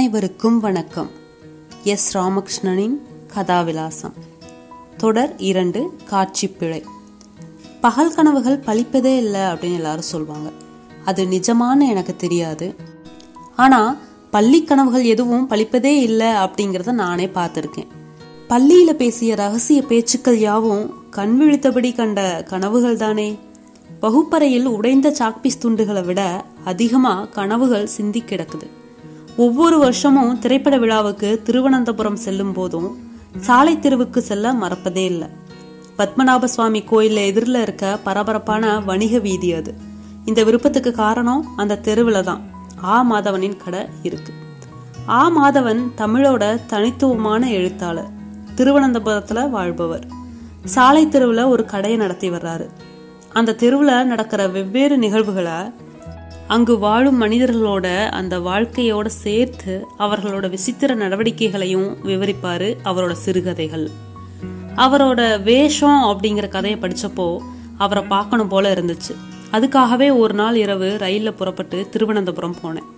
[0.00, 1.10] அனைவருக்கும் வணக்கம்.
[1.84, 2.18] எஸ்.
[2.18, 2.96] ராமகிருஷ்ணனின்
[3.34, 4.12] கதாவிலாசம்.
[4.96, 6.84] தொடர் இரண்டு காட்சி பிழை
[7.80, 10.50] பகல் கனவுகள் பழிப்பதே இல்லை அப்படின்னு எல்லாரும் சொல்லுவாங்க
[11.04, 12.74] அது நிஜமான்னு எனக்கு தெரியாது.
[13.56, 13.96] ஆனா
[14.30, 17.88] பள்ளி கனவுகள் எதுவும் பழிப்பதே இல்லை அப்படிங்கிறத நானே பார்த்துருக்கேன்.
[18.48, 23.38] பள்ளியில பேசிய ரகசிய பேச்சுக்கள் யாவும் கண் விழித்தபடி கண்ட கனவுகள் தானே.
[24.00, 28.79] வகுப்பறையில் உடைந்த சாக்பீஸ் துண்டுகளை விட அதிகமா கனவுகள் சிந்தி கிடக்குது.
[29.40, 32.96] ஒவ்வொரு வருஷமும் திரைப்பட விழாவுக்கு திருவனந்தபுரம் செல்லும் போதும்
[33.36, 35.28] சாலை தெருவுக்கு செல்ல மறப்பதே இல்லை.
[35.98, 39.74] பத்மநாப சுவாமி கோயிலில் எதிரில் இருக்க பரபரப்பான வணிக வீதி அது.
[40.24, 42.40] இந்த விருப்பத்துக்கு காரணம் அந்த தெருவில் தான்.
[42.84, 44.32] ஆ மாதவனின் கடை இருக்கு.
[45.08, 48.10] ஆ மாதவன் தமிழோட தனித்துவமான எழுத்தாளர்.
[48.56, 50.06] திருவனந்தபுரத்துல வாழ்பவர்.
[50.64, 52.68] சாலை தெருவில் ஒரு கடையை நடத்தி வர்றாரு.
[53.32, 55.58] அந்த தெருவில் நடக்கிற வெவ்வேறு நிகழ்வுகளை
[56.50, 63.90] அங்கு வாழும் மனிதர்களோட அந்த வாழ்க்கையோட சேர்த்து அவர்களோட விசித்திர நடவடிக்கைகளையும் விவரிப்பாரு அவரோட சிறுகதைகள்.
[64.76, 67.38] அவரோட வேஷம் அப்படிங்கிற கதையை படிச்சப்போ
[67.78, 69.14] அவரை பார்க்கணும் போல இருந்துச்சு.
[69.52, 72.88] அதுக்காகவே ஒரு நாள் இரவு ரயில்ல புறப்பட்டு திருவனந்தபுரம் போனேன்.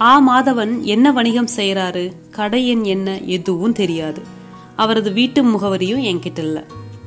[0.00, 3.20] ஆ மாதவன் என்ன வணிகம் செய்யறாரு கடை எண் என்ன?
[3.20, 4.22] எதுவும் தெரியாது.
[4.76, 6.62] அவரது வீட்டு முகவரியும் என்கிட்ட இல்லை.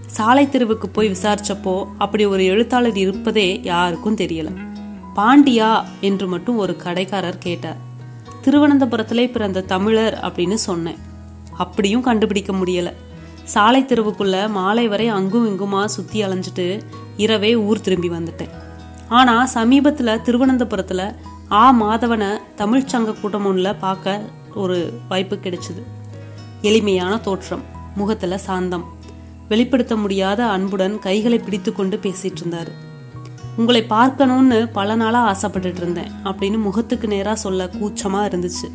[0.08, 4.74] சாலை தெருவுக்கு போய் விசாரிச்சப்போ அப்படி ஒரு எழுத்தாளர் இருப்பதே யாருக்கும் தெரியலை.
[5.16, 7.78] பாண்டியா என்று மட்டும் ஒரு கடைக்காரர் கேட்டார்.
[8.44, 10.98] திருவனந்தபுரத்திலே பிறந்த தமிழர் அப்படின்னு சொன்னேன்.
[11.58, 12.94] அப்படியும் கண்டுபிடிக்க முடியல.
[13.44, 16.82] சாலை தெருவுக்குள்ள மாலை வரை அங்கும் இங்குமா சுத்தி அலைஞ்சிட்டு
[17.18, 18.50] இரவே ஊர் திரும்பி வந்துட்டேன்.
[19.08, 21.16] ஆனா சமீபத்துல திருவனந்தபுரத்துல
[21.52, 24.22] ஆ மாதவனை தமிழ் சங்க கூட்டம் ஒன்றுல பார்க்க
[24.56, 25.84] ஒரு வாய்ப்பு கிடைச்சது.
[26.62, 27.62] எளிமையான தோற்றம்
[27.96, 28.86] முகத்துல சாந்தம்.
[29.50, 32.72] வெளிப்படுத்த முடியாத அன்புடன் கைகளை பிடித்து கொண்டு பேசிட்டு இருந்தாரு.
[33.58, 38.68] உங்களை பார்க்கணும்னு பல நாளாக ஆசைப்பட்டுட்டு இருந்தேன் அப்படின்னு முகத்துக்கு நேராக சொல்ல கூச்சமா இருந்துச்சு.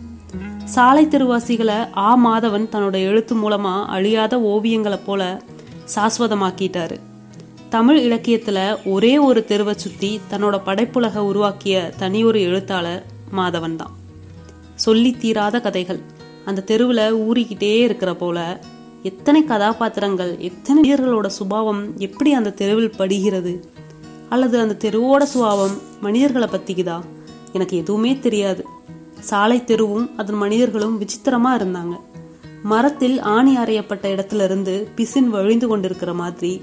[0.64, 5.42] சாலை தெருவாசிகளை ஆ மாதவன் தன்னோட எழுத்து மூலமா அழியாத ஓவியங்களை போல
[5.94, 6.96] சாஸ்வதமாக்கிட்டாரு.
[7.68, 13.04] தமிழ் இலக்கியத்துல ஒரே ஒரு தெருவை சுத்தி தன்னோட படைப்புலக உருவாக்கிய தனியொரு எழுத்தாளர்
[13.36, 13.96] மாதவன் தான்.
[14.74, 16.00] சொல்லி தீராத கதைகள்.
[16.44, 18.60] அந்த தெருவில் ஊறிக்கிட்டே இருக்கிற போல
[19.02, 23.72] எத்தனை கதாபாத்திரங்கள் எத்தனை வீரர்களோட சுபாவம் எப்படி அந்த தெருவில் படுகிறது?
[24.30, 27.00] அல்லது அந்த தெருவோட சுபாவம் மனிதர்களை பத்திக்குதா?
[27.52, 28.64] எனக்கு எதுவுமே தெரியாது.
[29.20, 31.96] சாலை தெருவும் அதன் மனிதர்களும் விசித்திரமா இருந்தாங்க.
[32.62, 36.62] மரத்தில் ஆணி அறையப்பட்ட இடத்துல இருந்து பிசின் வழிந்து கொண்டிருக்கிற மாதிரி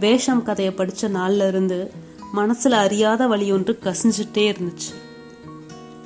[0.00, 1.90] வேஷம் கதையை படிச்ச நாள்ல இருந்து
[2.36, 4.94] மனசுல அறியாத வழி ஒன்று கசிஞ்சிட்டே இருந்துச்சு.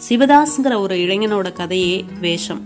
[0.08, 2.60] சிவதாஸ்ங்கிற ஒரு இளைஞனோட கதையே வேஷம்.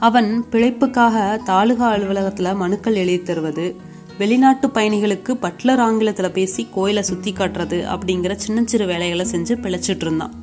[0.00, 3.76] அவன் பிழைப்புக்காக தாலுகா அலுவலகத்துல மனுக்கள் எழுதி தருவது
[4.18, 10.34] வெளிநாட்டு பயணிகளுக்கு பட்லர் ஆங்கிலத்துல பேசி கோயிலை சுத்தி காட்டுறது அப்படிங்கிற சின்ன சிறு வேலைகளை செஞ்சு பிழைச்சிட்டு இருந்தான்.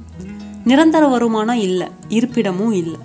[0.63, 2.99] நிரந்தர வருமானம் இல்லை இருப்பிடமும் இல்லை.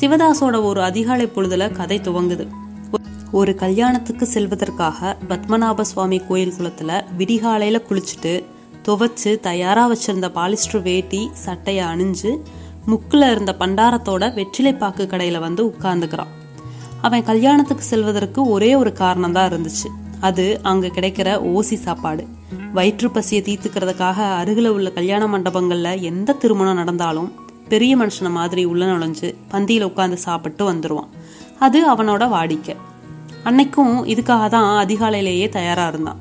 [0.00, 2.46] சிவதாஸோட ஒரு அதிகாலை பொழுதுல கதை துவங்குது.
[3.32, 8.44] ஒரு கல்யாணத்துக்கு செல்வதற்காக பத்மநாப சுவாமி கோயில் குளத்துல விடிகாலையில குளிச்சுட்டு
[8.84, 12.36] துவைச்சு தயாரா வச்சிருந்த பாலிஸ்டர் வேட்டி சட்டையை அணிஞ்சு
[12.86, 16.36] முக்குல இருந்த பண்டாரத்தோட வெற்றிலை பாக்கு கடையில வந்து உட்கார்ந்துக்கிறான்.
[17.02, 19.88] அவன் கல்யாணத்துக்கு செல்வதற்கு ஒரே ஒரு காரணம் தான் இருந்துச்சு.
[20.20, 22.26] அது அங்க கிடைக்கிற ஓசி சாப்பாடு.
[22.72, 27.32] வயிற்று பசியை தீர்த்துக்கிறதுக்காக அருகில் உள்ள கல்யாண மண்டபங்கள்ல எந்த திருமணம் நடந்தாலும்
[27.68, 31.08] பெரிய மனுஷனை மாதிரி உள்ள நுழைஞ்சு பந்தியில் உட்காந்து சாப்பிட்டு வந்துடுவான்
[31.58, 32.76] அது அவனோட வாடிக்கை.
[33.44, 36.20] அன்னைக்கும் இதுக்காக தான் அதிகாலையிலேயே தயாரா இருந்தான்.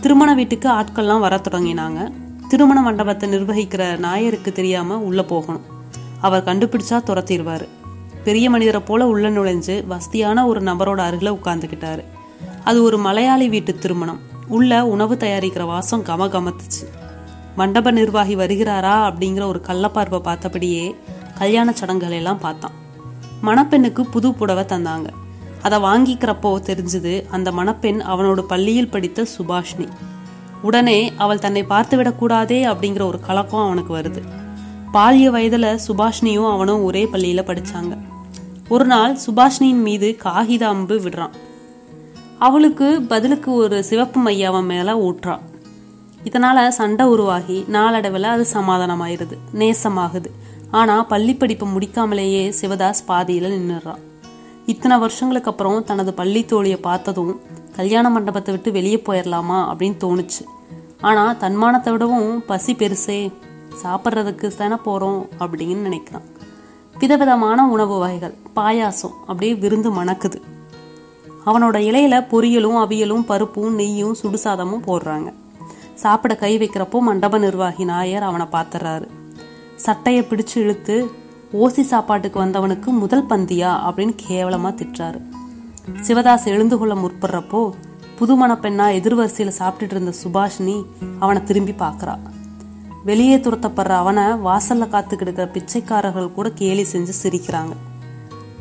[0.00, 2.12] திருமண வீட்டுக்கு ஆட்கள்லாம் வர தொடங்கினாங்க.
[2.48, 5.62] திருமண மண்டபத்தை நிர்வகிக்கிற நாயருக்கு தெரியாம உள்ள போகணும்.
[6.20, 7.68] அவர் கண்டுபிடிச்சா துரத்திடுவாரு.
[8.24, 12.04] பெரிய மனிதரை போல உள்ள நுழைஞ்சு வசதியான ஒரு நபரோட அருகில் உட்காந்துக்கிட்டாரு
[12.64, 14.20] அது ஒரு மலையாளி வீட்டு திருமணம்.
[14.48, 16.84] உள்ள உணவு தயாரிக்கிற வாசம் கம கமத்துச்சு
[17.56, 20.94] மண்டப நிர்வாகி வருகிறாரா அப்படிங்கிற ஒரு கள்ளப்பார்வை பார்த்தபடியே
[21.38, 22.70] கல்யாண சடங்குகள் எல்லாம் பார்த்தான்.
[23.42, 25.08] மணப்பெண்ணுக்கு புது புடவை தந்தாங்க.
[25.62, 29.88] அதை வாங்கிக்கிறப்போ தெரிஞ்சது அந்த மணப்பெண் அவனோட பள்ளியில் படித்த சுபாஷினி.
[30.62, 34.22] உடனே அவள் தன்னை பார்த்து விடக்கூடாதே அப்படிங்கிற ஒரு கலக்கம் அவனுக்கு வருது.
[34.92, 37.94] பாலிய வயதுல சுபாஷினியும் அவனும் ஒரே பள்ளியில படிச்சாங்க.
[38.68, 41.34] ஒரு நாள் சுபாஷினியின் மீது காகித அம்பு விடுறான்.
[42.38, 45.42] அவளுக்கு பதிலுக்கு ஒரு சிவப்பு மையாவன் மேல ஊற்றான்
[46.24, 50.30] இதனால சண்டை உருவாகி நாளடைவில் அது சமாதானமாயிருது நேசமாகுது.
[50.70, 54.02] ஆனா பள்ளி படிப்பு முடிக்காமலேயே சிவதாஸ் பாதியில நின்றுறான்
[54.66, 57.40] இத்தனை வருஷங்களுக்கு அப்புறம் தனது பள்ளி தோழியை பார்த்ததும்
[57.76, 60.44] கல்யாண மண்டபத்தை விட்டு வெளியே போயிடலாமா அப்படின்னு தோணுச்சு.
[61.00, 63.32] ஆனா தன்மானத்தை விடவும் பசி பெருசே
[63.82, 66.28] சாப்பிட்றதுக்கு தானே போறோம் அப்படின்னு நினைக்கிறான்.
[66.98, 68.34] விதவிதமான உணவு வகைகள்.
[68.56, 70.38] பாயாசம் அப்படியே விருந்து மணக்குது.
[71.46, 75.32] அவனோட இலையில பொரியலும் அவியலும் பருப்பும் நெய்யும் சுடுசாதமும் போடுறாங்க.
[75.94, 79.06] சாப்பிட கை வைக்கிறப்போ மண்டப நிர்வாகி நாயர் அவனை பார்த்துறாரு
[79.76, 81.10] சட்டையை பிடிச்சு இழுத்து
[81.52, 85.20] ஓசி சாப்பாட்டுக்கு வந்தவனுக்கு முதல் பந்தியா அப்படின்னு கேவலமா திட்டுறாரு.
[86.06, 87.60] சிவதாஸ் எழுந்து கொள்ள முற்படுறப்போ
[88.18, 90.84] புதுமண பெண்ணா எதிர்வரிசையில சாப்பிட்டுட்டு இருந்த சுபாஷினி
[91.18, 92.14] அவனை திரும்பி பார்க்கறா
[93.04, 97.72] வெளியே துரத்தப்படுற அவனை வாசல்ல காத்துக்கிட்டு இருக்கிற பிச்சைக்காரர்கள் கூட கேலி செஞ்சு சிரிக்கிறாங்க.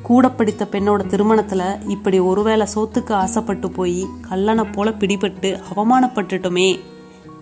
[0.02, 6.80] கூட படித்த பெண்ணோட திருமணத்துல இப்படி ஒருவேளை சோத்துக்கு ஆசைப்பட்டு போய் கல்லனை போல பிடிபட்டு அவமானப்பட்டுட்டோமே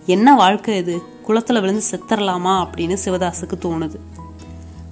[0.06, 1.02] என்ன வாழ்க்கை இது?
[1.28, 3.98] குளத்துல விழுந்து செத்தரலாமா அப்படின்னு சிவதாஸுக்கு தோணுது.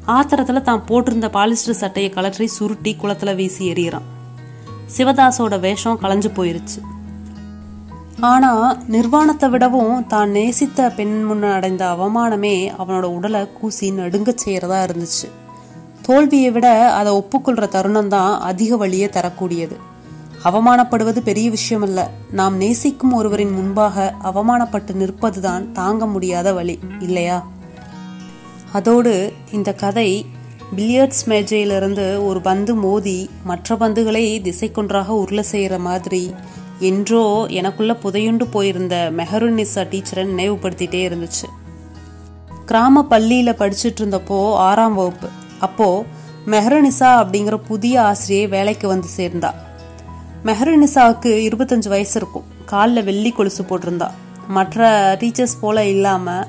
[0.06, 4.08] ஆத்திரத்துல தான் போட்டிருந்த பாலிஸ்டர் சட்டையை கலற்றி சுருட்டி குளத்துல வீசி எறிகிறான்.
[4.96, 6.99] சிவதாஸோட வேஷம் களைஞ்சு போயிருச்சு.
[8.20, 15.28] ஆனா நிர்வாணத்தை விடவும் தான் நேசித்த பெண் முன்ன அடைந்த அவமானமே அவனோட உடலை கூசி நடுங்கச் செய்யறதா இருந்துச்சு.
[16.02, 19.76] தோல்வியை விட அதை ஒப்புக்கொள்ற தருணம் தான் அதிக வழியை தரக்கூடியது.
[20.44, 27.46] அவமானப்படுவது பெரிய விஷயம் அல்ல நாம் நேசிக்கும் ஒருவரின் முன்பாக அவமானப்பட்டு நிற்பதுதான் தாங்க முடியாத வழி இல்லையா?
[28.72, 30.26] அதோடு இந்த கதை
[30.76, 36.34] பில்லியர்ட்ஸ் மேஜையிலிருந்து ஒரு பந்து மோதி மற்ற பந்துகளை திசைக்கொன்றாக உருளை செய்கிற மாதிரி
[36.80, 41.48] என்றோ எனக்குள்ள புதையுண்டு போயிருந்த மெஹருநிசா டீச்சரை நினைவுபடுத்திட்டே இருந்துச்சு.
[42.66, 45.28] கிராம பள்ளியில படிச்சுட்டு இருந்தப்போ ஆறாம் வகுப்பு.
[45.58, 46.04] அப்போ
[46.46, 49.54] மெஹருநிசா அப்படிங்கிற புதிய ஆசிரியை வேலைக்கு வந்து சேர்ந்தா.
[50.44, 52.44] மெஹருநிசாவுக்கு இருபத்தஞ்சு வயசு இருக்கும்.
[52.64, 54.10] காலில் வெள்ளி கொலுசு போட்டிருந்தா.
[54.48, 56.46] மற்ற டீச்சர்ஸ் போல இல்லாம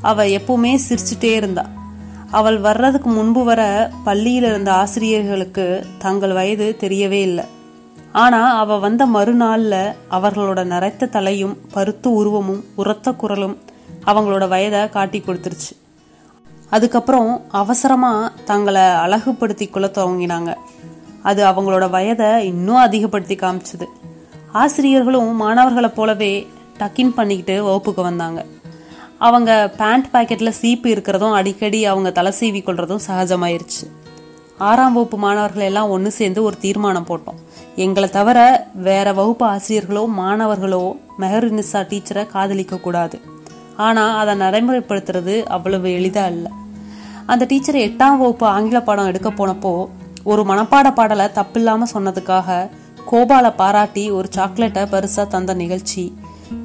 [0.00, 1.66] அவ எப்பவுமே சிரிச்சுட்டே இருந்தா.
[2.30, 7.44] அவள் வர்றதுக்கு முன்பு வர பள்ளியில் இருந்த ஆசிரியர்களுக்கு தங்கள் வயது தெரியவே இல்லை.
[8.14, 13.58] ஆனா அவ வந்த மறுநாள்ல அவர்களோட நரைத்த தலையும் பருத்து உருவமும் உரத்த குரலும்
[14.06, 15.72] அவங்களோட வயதை காட்டி கொடுத்துருச்சு.
[16.70, 20.54] அதுக்கப்புறம் அவசரமா தங்களை அழகுபடுத்தி கொள்ள துவங்கினாங்க.
[21.22, 23.86] அது அவங்களோட வயதை இன்னும் அதிகப்படுத்தி காமிச்சது.
[24.52, 26.46] ஆசிரியர்களும் மாணவர்களை போலவே
[26.78, 28.44] டக்கின் பண்ணிக்கிட்டு வகுப்புக்கு வந்தாங்க.
[29.18, 33.86] அவங்க பேண்ட் பாக்கெட்ல சீப்பு இருக்கிறதும் அடிக்கடி அவங்க தலை சீவி கொள்றதும் சகஜமாயிருச்சு.
[34.58, 37.40] ஆறாம் வகுப்பு மாணவர்கள் எல்லாம் ஒன்று சேர்ந்து ஒரு தீர்மானம் போட்டோம்.
[37.82, 38.38] எங்களை தவிர
[38.74, 43.16] வேற வகுப்பு ஆசிரியர்களோ மாணவர்களோ மெஹருநிசா டீச்சரை காதலிக்க கூடாது
[43.76, 46.52] ஆனால் அதை நடைமுறைப்படுத்துறது அவ்வளவு எளிதாக இல்லை.
[47.26, 49.72] அந்த டீச்சர் எட்டாம் வகுப்பு ஆங்கில பாடம் எடுக்க போனப்போ
[50.22, 52.70] ஒரு மனப்பாட பாடலை தப்பில்லாமல் சொன்னதுக்காக
[53.10, 56.04] கோபாலை பாராட்டி ஒரு சாக்லேட்டை பரிசா தந்த நிகழ்ச்சி.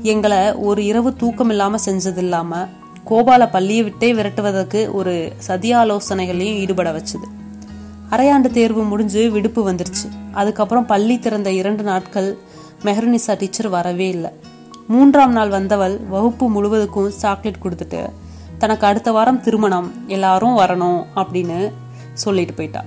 [0.04, 2.68] எங்களை ஒரு இரவு தூக்கம் இல்லாம செஞ்சது இல்லாம
[3.10, 7.28] கோபாலை பள்ளியை விட்டே விரட்டுவதற்கு ஒரு சதியாலோசனைகளையும் ஈடுபட வச்சுது.
[8.12, 10.08] அரையாண்டு தேர்வு முடிஞ்சு விடுப்பு வந்துருச்சு.
[10.32, 12.38] அதுக்கப்புறம் பள்ளி திறந்த இரண்டு நாட்கள்
[12.84, 14.32] மெஹருனிசா டீச்சர் வரவே இல்லை.
[14.88, 18.10] மூன்றாம் நாள் வந்தவள் வகுப்பு முழுவதுக்கும் சாக்லேட் கொடுத்துட்டு
[18.58, 21.72] தனக்கு அடுத்த வாரம் திருமணம் எல்லாரும் வரணும் அப்படின்னு
[22.14, 22.84] சொல்லிட்டு போயிட்டா.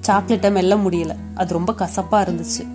[0.00, 1.14] சாக்லேட்டை மெல்ல முடியல.
[1.34, 2.68] அது ரொம்ப கசப்பா இருந்துச்சு.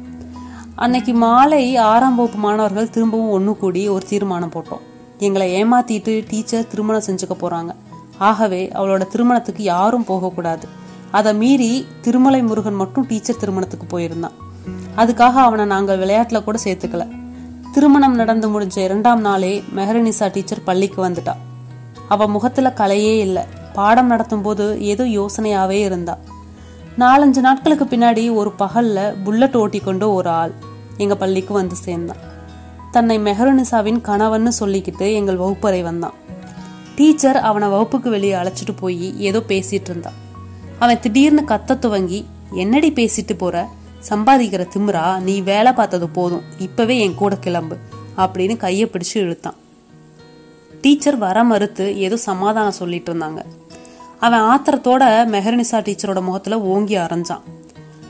[0.76, 4.84] அன்னைக்கு மாலை ஆறாம் வகுப்பு மாணவர்கள் திரும்பவும் ஒன்று கூடி ஒரு தீர்மானம் போட்டோம்.
[5.18, 7.70] எங்களை ஏமாத்திட்டு டீச்சர் திருமணம் செஞ்சுக்க போறாங்க.
[8.18, 10.82] ஆகவே அவளோட திருமணத்துக்கு யாரும் போகக்கூடாது.
[11.18, 14.36] அதை மீறி திருமலை முருகன் மட்டும் டீச்சர் திருமணத்துக்கு போயிருந்தான்.
[14.98, 17.04] அதுக்காக அவனை நாங்கள் விளையாட்டில் கூட சேர்த்துக்கல.
[17.74, 21.34] திருமணம் நடந்து முடிஞ்ச இரண்டாம் நாளே மெஹரனிசா டீச்சர் பள்ளிக்கு வந்துட்டா.
[22.10, 23.44] அவ முகத்துல கலையே இல்லை.
[23.74, 26.18] பாடம் நடத்தும் போது ஏதோ யோசனையாவே இருந்தா.
[27.00, 30.54] நாலஞ்சு நாட்களுக்கு பின்னாடி ஒரு பகல்ல புல்லட் ஓட்டி கொண்டு ஒரு ஆள்
[30.98, 32.22] எங்க பள்ளிக்கு வந்து சேர்ந்தான்.
[32.92, 36.18] தன்னை மெஹரனிசாவின் கணவன்னு சொல்லிக்கிட்டு எங்கள் வகுப்பறை வந்தான்.
[36.96, 40.20] டீச்சர் அவனை வகுப்புக்கு வெளியே அழைச்சிட்டு போய் ஏதோ பேசிட்டு இருந்தான்
[40.84, 43.68] அவன் திடீர்னு கத்த துவங்கி என்னடி பேசிட்டு போற?
[44.10, 45.20] சம்பாதிக்கிற திமிரா?
[45.20, 46.42] நீ வேலை பார்த்தது போதும்.
[46.60, 47.78] இப்பவே என் கூட கிளம்பு.
[48.18, 49.54] அப்படின்னு கையை பிடிச்சு இழுத்தான்.
[50.82, 53.44] டீச்சர் வர மறுத்து ஏதோ சமாதானம் சொல்லிட்டு இருந்தாங்க.
[54.20, 57.42] அவன் ஆத்திரத்தோட மெஹர்னிசா டீச்சரோட முகத்துல ஓங்கி அரைஞ்சான்.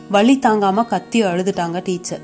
[0.10, 2.22] வழி தாங்காம கத்தி அழுதுட்டாங்க டீச்சர்.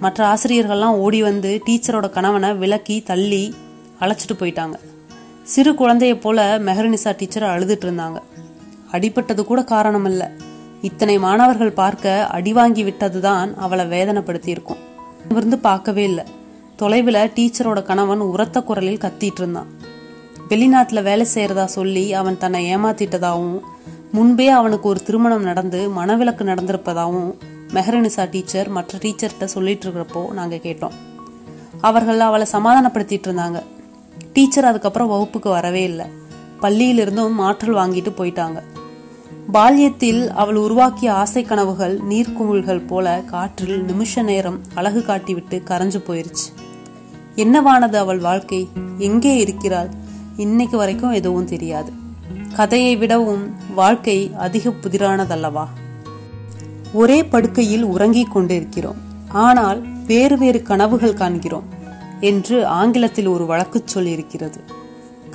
[0.00, 3.54] மற்ற ஆசிரியர்கள்லாம் ஓடி வந்து டீச்சரோட கணவனை விலக்கி தள்ளி
[4.00, 4.74] அழைச்சிட்டு போயிட்டாங்க.
[5.42, 8.20] சிறு குழந்தைய போல மெஹர்னிசா டீச்சர் அழுதுட்டு இருந்தாங்க.
[8.92, 10.32] அடிபட்டது கூட காரணம் இல்ல
[10.82, 14.80] இத்தனை மாணவர்கள் பார்க்க அடி வாங்கி விட்டதுதான் அவளை வேதனைப்படுத்தி இருக்கும்
[15.28, 16.24] இருந்து பார்க்கவே இல்லை.
[16.76, 19.70] தொலைவில் டீச்சரோட கணவன் உரத்த குரலில் கத்திட்டு இருந்தான்
[20.48, 23.60] வெளிநாட்டில் வேலை செய்யறதா சொல்லி அவன் தன்னை ஏமாத்திட்டதாகவும்
[24.12, 27.30] முன்பே அவனுக்கு ஒரு திருமணம் நடந்து மனவிலக்கு நடந்திருப்பதாகவும்
[27.74, 30.96] மெஹரனிசா டீச்சர் மற்ற டீச்சர்கிட்ட சொல்லிட்டு இருக்கிறப்போ நாங்கள் கேட்டோம்.
[31.80, 33.62] அவர்கள் அவளை சமாதானப்படுத்திட்டு இருந்தாங்க.
[34.32, 36.06] டீச்சர் அதுக்கப்புறம் வகுப்புக்கு வரவே இல்லை.
[36.62, 38.62] பள்ளியிலிருந்தும் மாற்றல் வாங்கிட்டு போயிட்டாங்க.
[39.52, 46.58] பால்யத்தில் அவள் உருவாக்கிய ஆசை கனவுகள் நீர்க்குமிழ்கள் போல காற்றில் நிமிஷ நேரம் அழகு காட்டிவிட்டு கரைஞ்சு போயிருச்சு.
[47.36, 48.68] என்னவானது அவள் வாழ்க்கை?
[48.98, 49.88] எங்கே இருக்கிறாள்?
[50.36, 51.92] இன்னைக்கு வரைக்கும் எதுவும் தெரியாது.
[52.54, 55.66] கதையை விடவும் வாழ்க்கை அதிக புதிரானதல்லவா?
[56.92, 58.96] ஒரே படுக்கையில் உறங்கிக் கொண்டிருக்கிறோம்.
[59.28, 61.64] ஆனால் வேறு வேறு கனவுகள் காண்கிறோம்
[62.20, 64.60] என்று ஆங்கிலத்தில் ஒரு வழக்குச் சொல் இருக்கிறது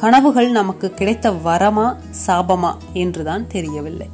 [0.06, 1.96] கனவுகள் நமக்கு கிடைத்த வரமா
[2.28, 4.10] சாபமா என்றுதான் தெரியவில்லை.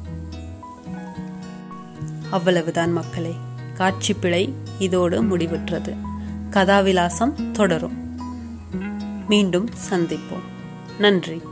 [2.30, 3.34] அவ்வளவுதான் மக்களே
[3.74, 5.96] காட்சி பிழை இதோடு முடிவுற்றது.
[6.50, 7.92] கதாவிலாசம் தொடரும்.
[9.28, 10.44] மீண்டும் சந்திப்போம்.
[10.98, 11.42] நன்றி.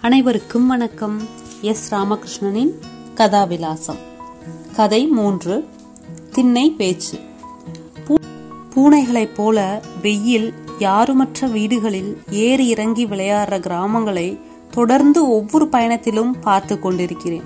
[0.00, 1.28] அனைவருக்கும் வணக்கம்.
[1.60, 1.94] எஸ்.
[1.94, 2.72] ராமகிருஷ்ணனின்
[3.14, 3.98] கதாவிலாசம்.
[4.76, 5.74] கதை மூன்று.
[6.36, 7.18] திண்ணை பேச்சு.
[8.08, 8.26] பூ-
[8.74, 17.42] பூனைகளைப் போல வெயில் யாருமற்ற வீடுகளில் ஏறி இறங்கி விளையாடுற கிராமங்களை தொடர்ந்து ஒவ்வொரு பயணத்திலும் பார்த்து கொண்டிருக்கிறேன்.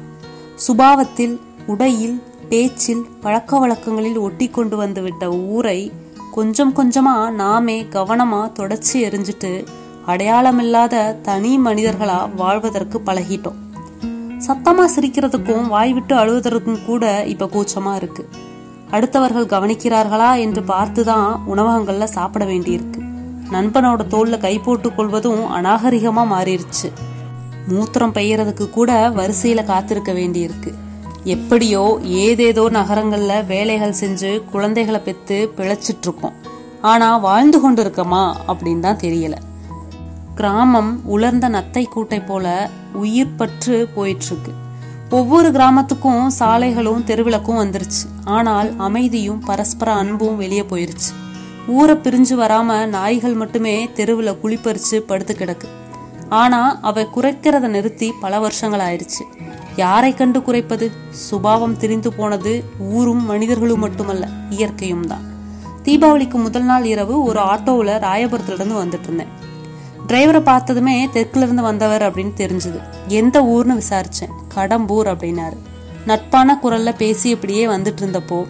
[0.68, 5.92] சுபாவத்தில் உடையில் பேச்சில் பழக்க வழக்கங்களில் ஒட்டி கொண்டு வந்துவிட்ட ஊரை
[6.33, 9.66] கொஞ்சம் கொஞ்சமா நாமே கவனமா தொடச்சி எரிஞ்சிட்டு
[10.07, 13.57] அடையாளமில்லாத தனி மனிதர்களா வாழ்வதற்கு பழகிட்டோம்.
[14.46, 18.29] சத்தமா சிரிக்கிறதுக்கும் வாய் விட்டு அழுவதற்கும் கூட இப்ப கூச்சமா இருக்கு.
[18.90, 23.00] அடுத்தவர்கள் கவனிக்கிறார்களா என்று பார்த்துதான் உணவகங்கள்ல சாப்பிட வேண்டியிருக்கு.
[23.50, 26.88] நண்பனோட தோல்ல கை போட்டு கொள்வதும் அநாகரிகமா மாறிடுச்சு
[27.68, 30.70] மூத்திரம் பெய்யறதுக்கு கூட வரிசையில காத்திருக்க வேண்டியிருக்கு.
[31.24, 36.33] எப்படியோ ஏதேதோ நகரங்கள்ல வேலைகள் செஞ்சு குழந்தைகளை பெத்து பிழைச்சிட்டு இருக்கோம்
[36.81, 39.35] ஆனா வாழ்ந்து கொண்டு இருக்கமா அப்படின்னு தான் தெரியல.
[40.35, 44.53] கிராமம் உலர்ந்த நத்தை கூட்டை போல உயிர் பற்று போயிட்டு இருக்கு
[45.18, 48.03] ஒவ்வொரு கிராமத்துக்கும் சாலைகளும் தெருவிளக்கும் வந்துருச்சு.
[48.25, 51.11] ஆனால் அமைதியும் பரஸ்பர அன்பும் வெளியே போயிருச்சு.
[51.66, 55.68] ஊரை பிரிஞ்சு வராம நாய்கள் மட்டுமே தெருவில் குளிப்பறிச்சு படுத்து கிடக்கு.
[56.29, 59.27] ஆனா அவை குறைக்கிறத நிறுத்தி பல வருஷங்கள் ஆயிடுச்சு
[59.77, 60.92] யாரை கண்டு குறைப்பது?
[61.11, 65.27] சுபாவம் திரிந்து போனது ஊரும் மனிதர்களும் மட்டுமல்ல இயற்கையும் தான்.
[65.85, 69.35] தீபாவளிக்கு முதல் நாள் இரவு ஒரு ஆட்டோவில் ராயபுரத்துலேருந்து வந்துட்டு இருந்தேன்.
[70.11, 72.83] டிரைவரை பார்த்ததுமே தெற்குல இருந்து வந்தவர் அப்படின்னு தெரிஞ்சது.
[73.07, 74.33] எந்த ஊர்னு விசாரிச்சேன்.
[74.55, 75.57] கடம்பூர் அப்படின்னாரு.
[76.07, 78.46] நட்பான குரல்ல பேசி இப்படியே வந்துட்டு இருந்தப்போ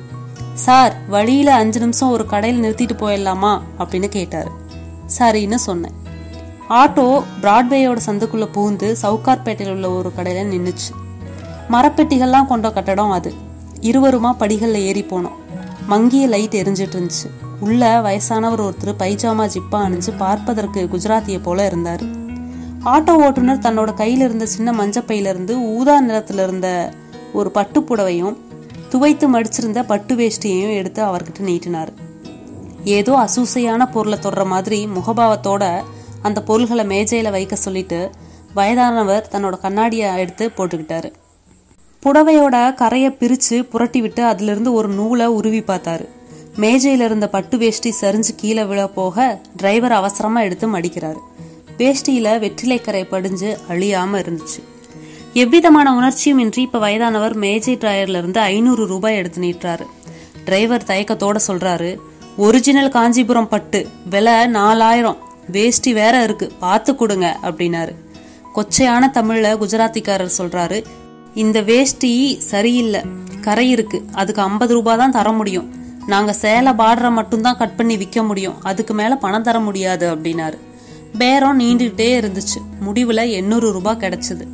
[0.55, 3.61] சார் வழியில அஞ்சு நிமிஷம் ஒரு கடையில் நிறுத்திட்டு போயிடலாமா?
[3.79, 4.51] அப்படின்னு கேட்டாரு.
[5.19, 5.93] சரின்னு சொன்னேன்.
[6.71, 11.19] ஆட்டோ பிராட்வேயோட சந்துக்குள்ள பூந்து சவுகார்பேட்டையில் உள்ள ஒரு கடையில நின்னுச்சு.
[11.71, 13.35] மரப்பெட்டிகள்லாம் கொண்ட கட்டடம் அது.
[13.81, 15.39] இருவருமா படிகள்ல ஏறி போனோம்.
[15.87, 17.50] மங்கிய லைட் எரிஞ்சிட்டு இருந்துச்சு.
[17.61, 22.03] உள்ள வயசானவர் ஒருத்தர் பைஜாமா ஜிப்பா அணிஞ்சு பார்ப்பதற்கு குஜராத்திய போல இருந்தார்.
[22.85, 26.93] ஆட்டோ ஓட்டுநர் தன்னோட கையில் இருந்த சின்ன மஞ்சப்பையிலிருந்து ஊதா நிறத்தில் இருந்த
[27.33, 28.37] ஒரு பட்டுப்புடவையும்
[28.89, 31.93] துவைத்து மடிச்சிருந்த பட்டு வேஷ்டியையும் எடுத்து அவர்கிட்ட நீட்டினார்.
[32.85, 35.83] ஏதோ அசூசையான பொருளை தொடுற மாதிரி முகபாவத்தோட
[36.23, 38.11] அந்த பொருள்களை மேஜையில வைக்க சொல்லிட்டு
[38.55, 41.13] வயதானவர் தன்னோட கண்ணாடியை எடுத்து போட்டுக்கிட்டாரு.
[42.03, 46.09] புடவையோட கரையை பிரிச்சு புரட்டி விட்டு அதிலிருந்து ஒரு நூலை உருவி பார்த்தாரு.
[46.61, 51.21] மேஜையில இருந்த பட்டு வேஷ்டி சரிஞ்சு கீழே விழ போக டிரைவர் அவசரமா எடுத்து மடிக்கிறாரு.
[51.79, 54.63] வேஷ்டியில வெற்றிலை கரை படிஞ்சு அழியாம இருந்துச்சு.
[55.33, 59.87] எவ்விதமான உணர்ச்சியும் இன்றி இப்ப வயதானவர் மேஜை டிரையர்ல இருந்து ஐநூறு ரூபாய் எடுத்து நீட்டுறாரு.
[60.45, 61.97] டிரைவர் தயக்கத்தோட சொல்றாரு
[62.37, 65.17] ஒரிஜினல் காஞ்சிபுரம் பட்டு விலை நாலாயிரம்.
[65.47, 67.95] வேஷ்டி வேற இருக்கு பார்த்து கொடுங்க அப்படின்னாரு.
[68.55, 70.85] கொச்சையான தமிழ்ல குஜராத்திக்காரர் சொல்றாரு
[71.35, 73.01] இந்த வேஷ்டி சரியில்லை
[73.41, 75.79] கரை இருக்கு அதுக்கு ஐம்பது ரூபாய் தான் தர முடியும்.
[76.11, 78.57] நாங்க சேலை பார்டரை மட்டும்தான் கட் பண்ணி விற்க முடியும்.
[78.63, 80.59] அதுக்கு மேல பணம் தர முடியாது அப்படின்னாரு.
[81.19, 82.59] பேரம் நீண்டுகிட்டே இருந்துச்சு.
[82.87, 84.45] முடிவுல எண்ணூறு ரூபாய் கிடைச்சது.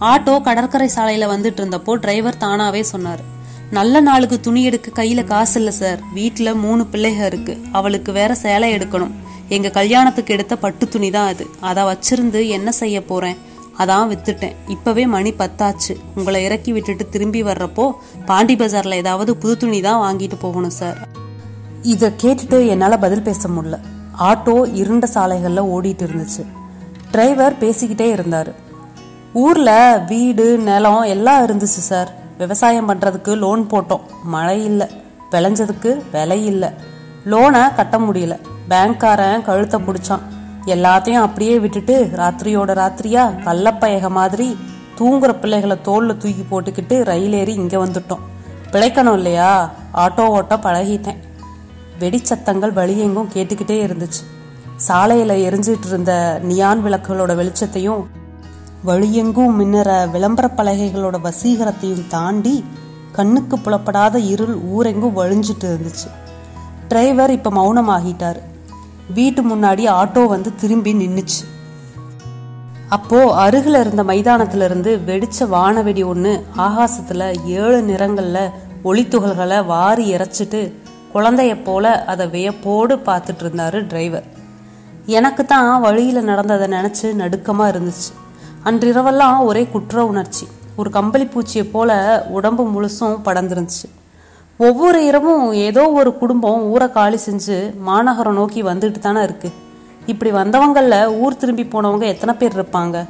[0.00, 3.24] ஆட்டோ கடற்கரை சாலையில வந்துட்டு இருந்தப்போ டிரைவர் தானாவே சொன்னாரு.
[3.70, 6.00] நல்ல நாளுக்கு துணி எடுக்க கையில காசு இல்ல சார்.
[6.14, 7.54] வீட்டுல மூணு பிள்ளைக இருக்கு.
[7.72, 9.14] அவளுக்கு வேற சேலை எடுக்கணும்.
[9.48, 11.46] எங்க கல்யாணத்துக்கு எடுத்த பட்டு துணி தான் அது.
[11.60, 13.36] அதை வச்சிருந்து என்ன செய்ய போறேன்?
[13.78, 14.56] அதான் வித்துட்டேன்.
[14.68, 15.94] இப்பவே மணி பத்தாச்சு.
[16.14, 17.92] உங்களை இறக்கி விட்டுட்டு திரும்பி வர்றப்போ
[18.26, 21.08] பாண்டி பஜார்ல ஏதாவது புது துணி தான் வாங்கிட்டு போகணும் சார்.
[21.82, 23.78] இதை கேட்டுட்டு என்னால் பதில் பேச முடியல.
[24.18, 26.46] ஆட்டோ இருண்ட சாலைகளில் ஓடிட்டு இருந்துச்சு.
[27.10, 28.54] டிரைவர் பேசிக்கிட்டே இருந்தார்.
[29.32, 32.12] ஊரில் வீடு நிலம் எல்லாம் இருந்துச்சு சார்.
[32.38, 34.00] விவசாயம் பண்ணுறதுக்கு லோன் போட்டோம்.
[34.24, 34.86] மழை இல்லை.
[35.30, 36.68] விளைஞ்சதுக்கு விலை இல்லை.
[37.24, 38.40] லோனை கட்ட முடியல.
[38.70, 40.20] பேங்க்காரன் கழுத்தை பிடிச்சான்.
[40.66, 44.56] எல்லாத்தையும் அப்படியே விட்டுட்டு ராத்திரியோட ராத்திரியா கள்ளப்பயக மாதிரி
[44.98, 48.18] தூங்குற பிள்ளைகளை தோல்ல தூக்கி போட்டுக்கிட்டு ரயில் ஏறி இங்க வந்துட்டோம்.
[48.72, 49.70] பிழைக்கணும் இல்லையா?
[49.94, 51.16] ஆட்டோ ஓட்ட பழகிட்டேன்.
[52.00, 54.24] வெடிச்சத்தங்கள் வழியெங்கும் கேட்டுக்கிட்டே இருந்துச்சு.
[54.88, 58.06] சாலையில எரிஞ்சிட்டு இருந்த நியான் விளக்குகளோட வெளிச்சத்தையும்
[58.86, 62.64] வழியெங்கும் மின்னற விளம்பர பலகைகளோட வசீகரத்தையும் தாண்டி
[63.12, 66.10] கண்ணுக்கு புலப்படாத இருள் ஊரெங்கும் வழிஞ்சிட்டு இருந்துச்சு.
[66.88, 68.40] டிரைவர் இப்ப மௌனமாகிட்டாரு.
[69.14, 71.44] வீட்டு முன்னாடி ஆட்டோ வந்து திரும்பி நின்றுச்சு
[72.88, 78.50] அப்போ அருகில் இருந்த மைதானத்திலிருந்து வெடிச்ச வானவெடி ஒன்று ஆகாசத்துல ஏழு நிறங்கள்ல
[78.84, 80.72] ஒளித்துகள்களை வாரி இறைச்சிட்டு
[81.14, 84.24] குழந்தைய போல அதை வியப்போடு பார்த்துட்டு இருந்தாரு டிரைவர்.
[85.06, 88.12] எனக்கு தான் வழியில் நடந்ததை நினச்சி நடுக்கமாக இருந்துச்சு.
[88.64, 90.46] அன்றிரவெல்லாம் ஒரே குற்ற உணர்ச்சி.
[90.76, 93.88] ஒரு கம்பளி பூச்சியை போல உடம்பு முழுசும் படர்ந்துருந்துச்சு.
[94.58, 99.48] ஒவ்வொரு இரவும் ஏதோ ஒரு குடும்பம் ஊரை காலி செஞ்சு மாநகரம் நோக்கி வந்துட்டு தானே இருக்கு.
[100.06, 103.06] இப்படி வந்தவங்களில் ஊர் திரும்பி போனவங்க எத்தனை பேர் இருப்பாங்க?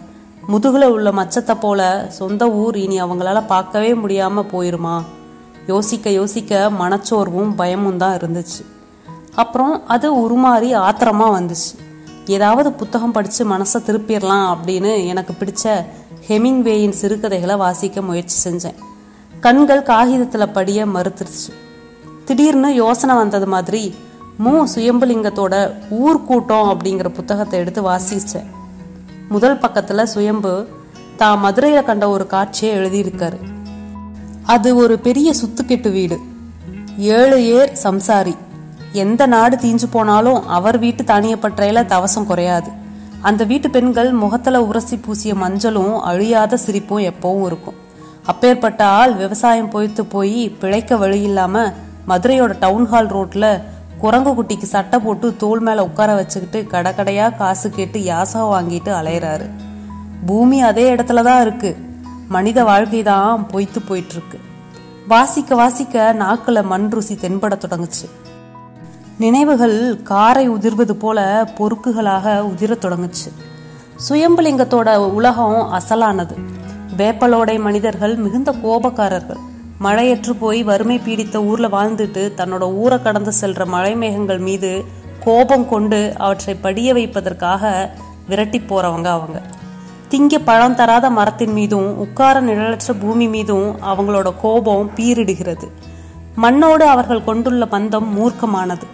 [0.47, 5.03] முதுகில் உள்ள மச்சத்தை போல சொந்த ஊர் இனி அவங்களால பார்க்கவே முடியாமல் போயிருமா?
[5.67, 8.63] யோசிக்க யோசிக்க மனச்சோர்வும் பயமும் தான் இருந்துச்சு.
[9.35, 11.73] அப்புறம் அது உருமாறி ஆத்திரமாக வந்துச்சு.
[12.27, 15.85] ஏதாவது புத்தகம் படித்து மனசை திருப்பிடலாம் அப்படின்னு எனக்கு பிடிச்ச
[16.29, 18.79] ஹெமிங்வேயின் சிறுகதைகளை வாசிக்க முயற்சி செஞ்சேன்.
[19.41, 21.53] கண்கள் காகிதத்தில் படிய மறுத்துருச்சு.
[22.25, 23.95] திடீர்னு யோசனை வந்தது மாதிரி
[24.39, 24.67] மு.
[24.75, 28.47] சுயம்புலிங்கத்தோட ஊர்க்கூட்டம் அப்படிங்கிற புத்தகத்தை எடுத்து வாசிச்சேன்.
[29.29, 30.67] முதல் பக்கத்தில் சுயம்பு
[31.17, 33.39] தான் மதுரையில் கண்ட ஒரு காட்சியை எழுதியிருக்காரு.
[34.45, 36.19] அது ஒரு பெரிய சுத்துக்கெட்டு வீடு.
[36.99, 38.37] ஏழு ஏர் சம்சாரி.
[38.93, 42.71] எந்த நாடு தீஞ்சு போனாலும் அவர் வீட்டு தானியப்பற்றையில தவசம் குறையாது.
[43.21, 47.85] அந்த வீட்டு பெண்கள் முகத்தில் உரசி பூசிய மஞ்சளும் அழியாத சிரிப்பும் எப்பவும் இருக்கும்.
[48.27, 51.73] அப்பேற்பட்ட ஆள் விவசாயம் பொய்த்து போய் பிழைக்க வழி இல்லாம
[52.09, 53.63] மதுரையோட டவுன் ஹால் ரோட்ல
[53.99, 59.51] குரங்கு குட்டிக்கு சட்டை போட்டு தோல் மேல உட்கார வச்சுக்கிட்டு கடை காசு கேட்டு யாசா வாங்கிட்டு அலையறாரு.
[60.27, 61.77] பூமி அதே இடத்துல தான் இருக்கு.
[62.29, 64.41] மனித வாழ்க்கை தான் பொய்த்து போயிட்டு இருக்கு
[65.09, 68.09] வாசிக்க வாசிக்க நாக்குல மண் ருசி தென்பட தொடங்குச்சு.
[69.19, 73.31] நினைவுகள் காரை உதிர்வது போல பொறுக்குகளாக உதிரத் தொடங்குச்சு.
[74.09, 76.35] சுயம்புலிங்கத்தோட உலகம் அசலானது.
[76.97, 79.41] வேப்பலோடை மனிதர்கள் மிகுந்த கோபக்காரர்கள்.
[79.81, 84.85] மழையற்று போய் வறுமை பீடித்த ஊர்ல வாழ்ந்துட்டு தன்னோட ஊரை கடந்து செல்ற மழை மேகங்கள் மீது
[85.21, 87.91] கோபம் கொண்டு அவற்றை படிய வைப்பதற்காக
[88.29, 89.43] விரட்டி போறவங்க அவங்க.
[90.11, 95.69] திங்க பழம் தராத மரத்தின் மீதும் உட்கார நிழலற்ற பூமி மீதும் அவங்களோட கோபம் பீரிடுகிறது.
[96.37, 98.87] மண்ணோடு அவர்கள் கொண்டுள்ள பந்தம் மூர்க்கமானது.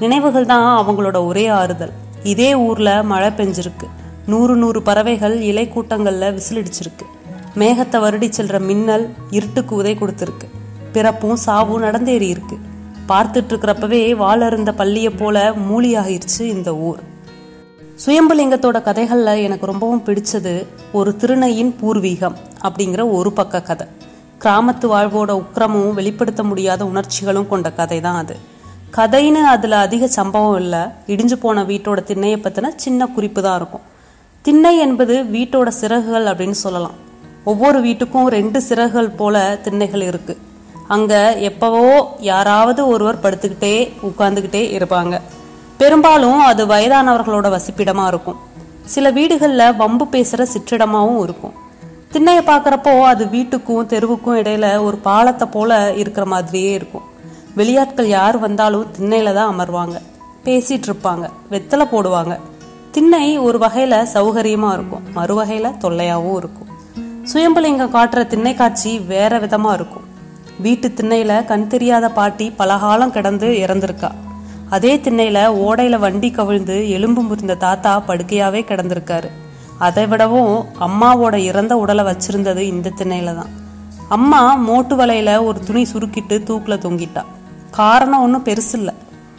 [0.00, 1.92] நினைவுகள் தான் அவங்களோட ஒரே ஆறுதல்.
[2.22, 3.86] இதே ஊர்ல மழை பெஞ்சிருக்கு.
[4.26, 7.06] நூறு நூறு பறவைகள் இலை கூட்டங்கள்ல விசிலடிச்சிருக்கு
[7.54, 10.48] மேகத்தை வருடி செல்ற மின்னல் இருட்டுக்கு உதை கொடுத்துருக்கு.
[10.92, 12.58] பிறப்பும் சாவும் நடந்தேறி இருக்கு.
[13.08, 16.98] பார்த்துட்டு இருக்கிறப்பவே வாழறிந்த பள்ளிய போல மூலியாகிருச்சு இந்த ஊர்.
[18.06, 23.86] சுயம்புலிங்கத்தோட கதைகள்ல எனக்கு ரொம்பவும் பிடிச்சது ஒரு திருநையின் பூர்வீகம் அப்படிங்கிற ஒரு பக்க கதை.
[24.40, 28.36] கிராமத்து வாழ்வோட உக்கிரமும் வெளிப்படுத்த முடியாத உணர்ச்சிகளும் கொண்ட கதை தான் அது.
[28.96, 30.78] கதைன்னு அதுல அதிக சம்பவம் இல்லை.
[31.06, 33.80] இடிஞ்சு போன வீட்டோட திண்ணையை பத்தின சின்ன குறிப்பு தான் இருக்கும்.
[34.42, 37.08] திண்ணை என்பது வீட்டோட சிறகுகள் அப்படின்னு சொல்லலாம்.
[37.44, 40.38] ஒவ்வொரு வீட்டுக்கும் ரெண்டு சிறகுகள் போல திண்ணைகள் இருக்கு.
[40.88, 45.20] அங்க எப்பவோ யாராவது ஒருவர் படுத்துக்கிட்டே உட்கார்ந்துக்கிட்டே இருப்பாங்க.
[45.76, 48.36] பெரும்பாலும் அது வயதானவர்களோட வசிப்பிடமா இருக்கும்.
[48.84, 51.52] சில வீடுகளில் வம்பு பேசுற சிற்றிடமாவும் இருக்கும்.
[52.12, 57.02] திண்ணையை பார்க்குறப்போ அது வீட்டுக்கும் தெருவுக்கும் இடையில ஒரு பாலத்தை போல இருக்கிற மாதிரியே இருக்கும்.
[57.56, 59.96] வெளியாட்கள் யார் வந்தாலும் திண்ணையில தான் அமர்வாங்க.
[60.44, 61.28] பேசிட்டு இருப்பாங்க.
[61.50, 62.38] வெத்தலை போடுவாங்க.
[62.90, 65.02] திண்ணை ஒரு வகையில சௌகரியமா இருக்கும்.
[65.14, 66.69] மறு வகையில தொல்லையாகவும் இருக்கும்.
[67.24, 70.02] சுயம்புலிங்கம் காட்டுற திண்ணை காட்சி வேற விதமா இருக்கும்.
[70.58, 74.10] வீட்டு திண்ணையில கண் தெரியாத பாட்டி பலகாலம் கிடந்து இறந்திருக்கா.
[74.70, 79.30] அதே திண்ணையில ஓடையில வண்டி கவிழ்ந்து எலும்பு முறிந்த தாத்தா படுக்கையாவே கிடந்திருக்காரு.
[79.78, 83.48] அதை விடவும் அம்மாவோட இறந்த உடலை வச்சிருந்தது இந்த திண்ணையில தான்.
[84.08, 87.24] அம்மா மோட்டு வலையில ஒரு துணி சுருக்கிட்டு தூக்குல தொங்கிட்டா.
[87.70, 88.94] காரணம் ஒன்றும் பெருசு இல்லை.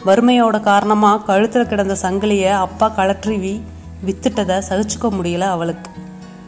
[0.06, 3.62] வறுமையோட காரணமா கழுத்துல கிடந்த சங்கிலிய அப்பா கழற்றி
[4.06, 5.90] வித்துட்டதை சகிச்சுக்க முடியல அவளுக்கு.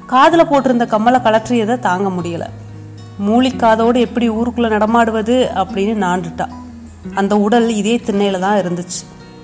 [0.06, 2.46] காதில் போட்டிருந்த கம்மலை கழற்றியதை தாங்க முடியல.
[3.26, 6.48] மூலிக்காதோடு எப்படி ஊருக்குள்ளே நடமாடுவது அப்படின்னு நாண்டுட்டா.
[7.14, 9.02] அந்த உடல் இதே திண்ணையில தான் இருந்துச்சு.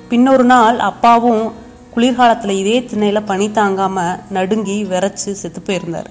[0.08, 1.52] பின்னொரு நாள் அப்பாவும்
[1.94, 6.11] குளிர்காலத்தில் இதே திண்ணையில பனி தாங்காம நடுங்கி விரைச்சி செத்து போயிருந்தார்.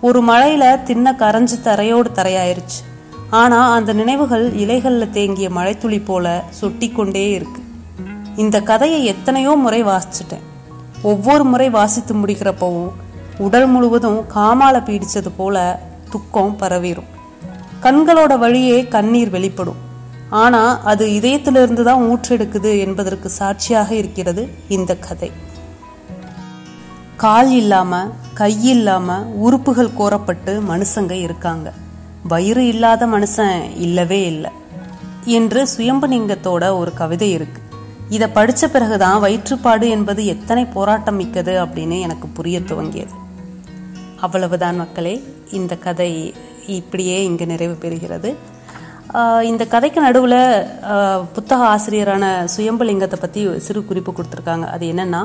[0.00, 2.80] ஒரு மழையில திண்ணை கரைஞ்சு தரையோடு தரையாயிருச்சு.
[3.30, 7.62] ஆனா அந்த நினைவுகள் இலைகளில் தேங்கிய மழைத்துளி போல சொட்டி கொண்டே இருக்கு.
[8.36, 10.46] இந்த கதையை எத்தனையோ முறை வாசிச்சிட்டேன்.
[11.02, 12.90] ஒவ்வொரு முறை வாசித்து முடிக்கிறப்பவும்
[13.38, 15.80] உடல் முழுவதும் காமால பீடிச்சது போல
[16.10, 17.08] துக்கம் பரவிடும்
[17.82, 19.78] கண்களோட வழியே கண்ணீர் வெளிப்படும்.
[20.30, 25.30] ஆனா அது இதயத்திலிருந்து தான் ஊற்றெடுக்குது என்பதற்கு சாட்சியாக இருக்கிறது இந்த கதை.
[27.16, 28.00] கால் இல்லாம
[28.34, 31.72] கை இல்லாமல் உறுப்புகள் கோரப்பட்டு மனுஷங்க இருக்காங்க.
[32.28, 34.50] வயிறு இல்லாத மனுஷன் இல்லவே இல்லை
[35.24, 37.62] என்று சுயம்புலிங்கத்தோட ஒரு கவிதை இருக்கு.
[38.08, 43.14] இதை படித்த பிறகுதான் வயிற்றுப்பாடு என்பது எத்தனை போராட்டம் மிக்கது அப்படின்னு எனக்கு புரிய துவங்கியது.
[44.20, 45.14] அவ்வளவுதான் மக்களே.
[45.58, 46.10] இந்த கதை
[46.76, 48.30] இப்படியே இங்கு நிறைவு பெறுகிறது.
[49.50, 50.40] இந்த கதைக்கு நடுவில்
[51.34, 54.66] புத்தக ஆசிரியரான சுயம்புலிங்கத்தை பற்றி சிறு குறிப்பு கொடுத்துருக்காங்க.
[54.74, 55.20] அது என்னென்னா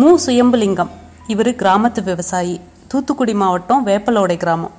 [0.00, 0.10] மு.
[0.26, 0.92] சுயம்புலிங்கம்
[1.32, 2.56] இவர் கிராமத்து விவசாயி.
[2.90, 4.74] தூத்துக்குடி மாவட்டம் வேப்பலோடை கிராமம்.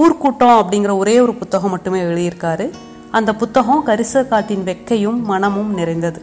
[0.00, 2.66] ஊர்க்கூட்டம் அப்படிங்கிற ஒரே ஒரு புத்தகம் மட்டுமே எழுதியிருக்காரு.
[3.10, 6.20] அந்த புத்தகம் கரிசக்காட்டின் வெக்கையும் மனமும் நிறைந்தது.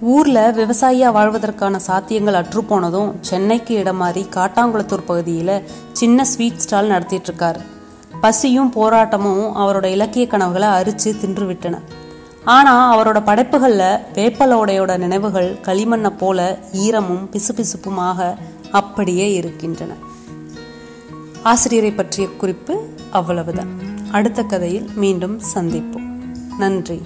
[0.00, 7.32] ஊர்ல விவசாயியா வாழ்வதற்கான சாத்தியங்கள் அற்று போனதும் சென்னைக்கு இடம் மாறி காட்டாங்குளத்தூர் பகுதியில சின்ன ஸ்வீட் ஸ்டால் நடத்திட்டு
[7.32, 7.60] இருக்காரு
[8.20, 11.80] பசியும் போராட்டமும் அவரோட இலக்கிய கனவுகளை அரிச்சு தின்று விட்டன
[12.44, 18.34] ஆனா அவரோட படைப்புகள்ல வேப்பலோடையோட நினைவுகள் களிமண்ணை போல ஈரமும் பிசுபிசுப்புமாக
[18.72, 19.92] அப்படியே இருக்கின்றன.
[21.42, 23.68] ஆசிரியரை பற்றிய குறிப்பு அவ்வளவுதான்.
[24.12, 26.06] அடுத்த கதையில் மீண்டும் சந்திப்போம்.
[26.58, 27.02] நன்றி.